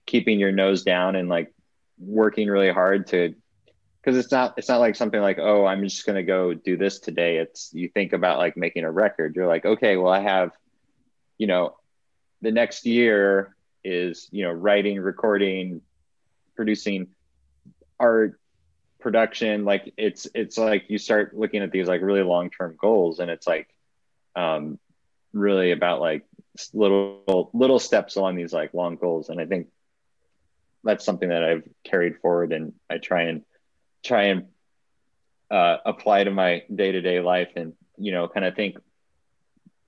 keeping 0.05 0.39
your 0.39 0.51
nose 0.51 0.83
down 0.83 1.15
and 1.15 1.29
like 1.29 1.53
working 1.99 2.47
really 2.47 2.71
hard 2.71 3.07
to 3.07 3.33
because 4.01 4.17
it's 4.17 4.31
not 4.31 4.53
it's 4.57 4.69
not 4.69 4.79
like 4.79 4.95
something 4.95 5.19
like 5.19 5.39
oh 5.39 5.65
i'm 5.65 5.83
just 5.83 6.05
going 6.05 6.15
to 6.15 6.23
go 6.23 6.53
do 6.53 6.77
this 6.77 6.99
today. 6.99 7.37
It's 7.37 7.71
you 7.73 7.89
think 7.89 8.13
about 8.13 8.37
like 8.37 8.55
making 8.55 8.83
a 8.83 8.91
record. 8.91 9.35
You're 9.35 9.47
like 9.47 9.65
okay 9.65 9.97
well 9.97 10.11
i 10.13 10.21
have 10.21 10.51
you 11.37 11.47
know 11.47 11.75
the 12.41 12.51
next 12.51 12.85
year 12.85 13.55
is 13.83 14.27
you 14.31 14.43
know 14.43 14.51
writing 14.51 14.99
recording 14.99 15.81
producing 16.55 17.07
art 17.99 18.39
production. 18.99 19.65
Like 19.65 19.93
it's 19.97 20.27
it's 20.33 20.57
like 20.57 20.85
you 20.89 20.97
start 20.97 21.35
looking 21.35 21.61
at 21.61 21.71
these 21.71 21.87
like 21.87 22.01
really 22.01 22.23
long 22.23 22.49
term 22.49 22.75
goals 22.79 23.19
and 23.19 23.29
it's 23.29 23.47
like 23.47 23.67
um 24.35 24.79
really 25.37 25.71
about 25.71 26.01
like 26.01 26.25
little 26.73 27.49
little 27.53 27.79
steps 27.79 28.15
along 28.15 28.35
these 28.35 28.53
like 28.53 28.73
long 28.73 28.95
goals. 28.95 29.29
And 29.29 29.39
i 29.39 29.45
think 29.45 29.67
that's 30.83 31.05
something 31.05 31.29
that 31.29 31.43
i've 31.43 31.63
carried 31.83 32.17
forward 32.19 32.53
and 32.53 32.73
i 32.89 32.97
try 32.97 33.23
and 33.23 33.43
try 34.03 34.23
and 34.23 34.45
uh, 35.49 35.77
apply 35.85 36.23
to 36.23 36.31
my 36.31 36.63
day-to-day 36.73 37.21
life 37.21 37.51
and 37.55 37.73
you 37.97 38.11
know 38.11 38.27
kind 38.27 38.45
of 38.45 38.55
think 38.55 38.77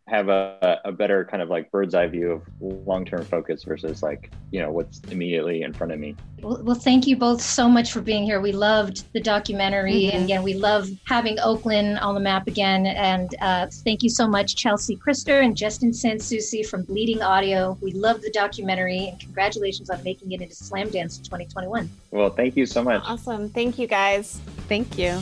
have 0.10 0.30
a, 0.30 0.82
a 0.86 0.92
better 0.92 1.26
kind 1.26 1.42
of 1.42 1.50
like 1.50 1.72
bird's 1.72 1.94
eye 1.94 2.08
view 2.08 2.32
of 2.32 2.42
long-term 2.60 3.24
focus 3.26 3.64
versus 3.64 4.02
like 4.02 4.32
you 4.52 4.60
know 4.60 4.72
what's 4.72 5.00
immediately 5.12 5.62
in 5.62 5.74
front 5.74 5.94
of 5.94 6.00
me. 6.00 6.16
Well, 6.42 6.62
well 6.64 6.76
thank 6.76 7.06
you 7.08 7.16
both 7.16 7.42
so 7.42 7.70
much 7.70 7.92
for 7.92 8.02
being 8.02 8.24
here. 8.24 8.42
We 8.42 8.52
loved 8.52 9.12
the 9.14 9.20
documentary 9.20 9.94
mm-hmm. 9.94 10.16
and 10.16 10.26
again 10.26 10.44
we 10.44 10.56
love 10.56 10.90
having 11.06 11.40
oakland 11.40 12.00
on 12.00 12.16
the 12.16 12.22
map 12.22 12.48
again. 12.48 12.88
And 12.88 13.34
uh, 13.42 13.68
thank 13.72 14.04
you 14.04 14.10
so 14.10 14.28
much 14.28 14.56
chelsea 14.56 14.96
Christer 14.96 15.44
and 15.44 15.56
justin 15.56 15.92
SanSouci 15.92 16.66
from 16.66 16.84
bleeding 16.84 17.22
audio. 17.22 17.78
We 17.82 17.92
love 17.92 18.22
the 18.22 18.32
documentary 18.32 19.08
and 19.10 19.20
congratulations 19.20 19.90
on 19.90 20.04
making 20.04 20.32
it 20.32 20.42
into 20.42 20.56
Slamdance 20.56 21.24
2021 21.24 21.90
well 22.12 22.30
thank 22.30 22.56
you 22.56 22.66
so 22.66 22.84
much. 22.84 23.02
Awesome. 23.06 23.50
Thank 23.50 23.78
you 23.78 23.88
guys. 23.88 24.42
Thank 24.68 24.98
you 24.98 25.22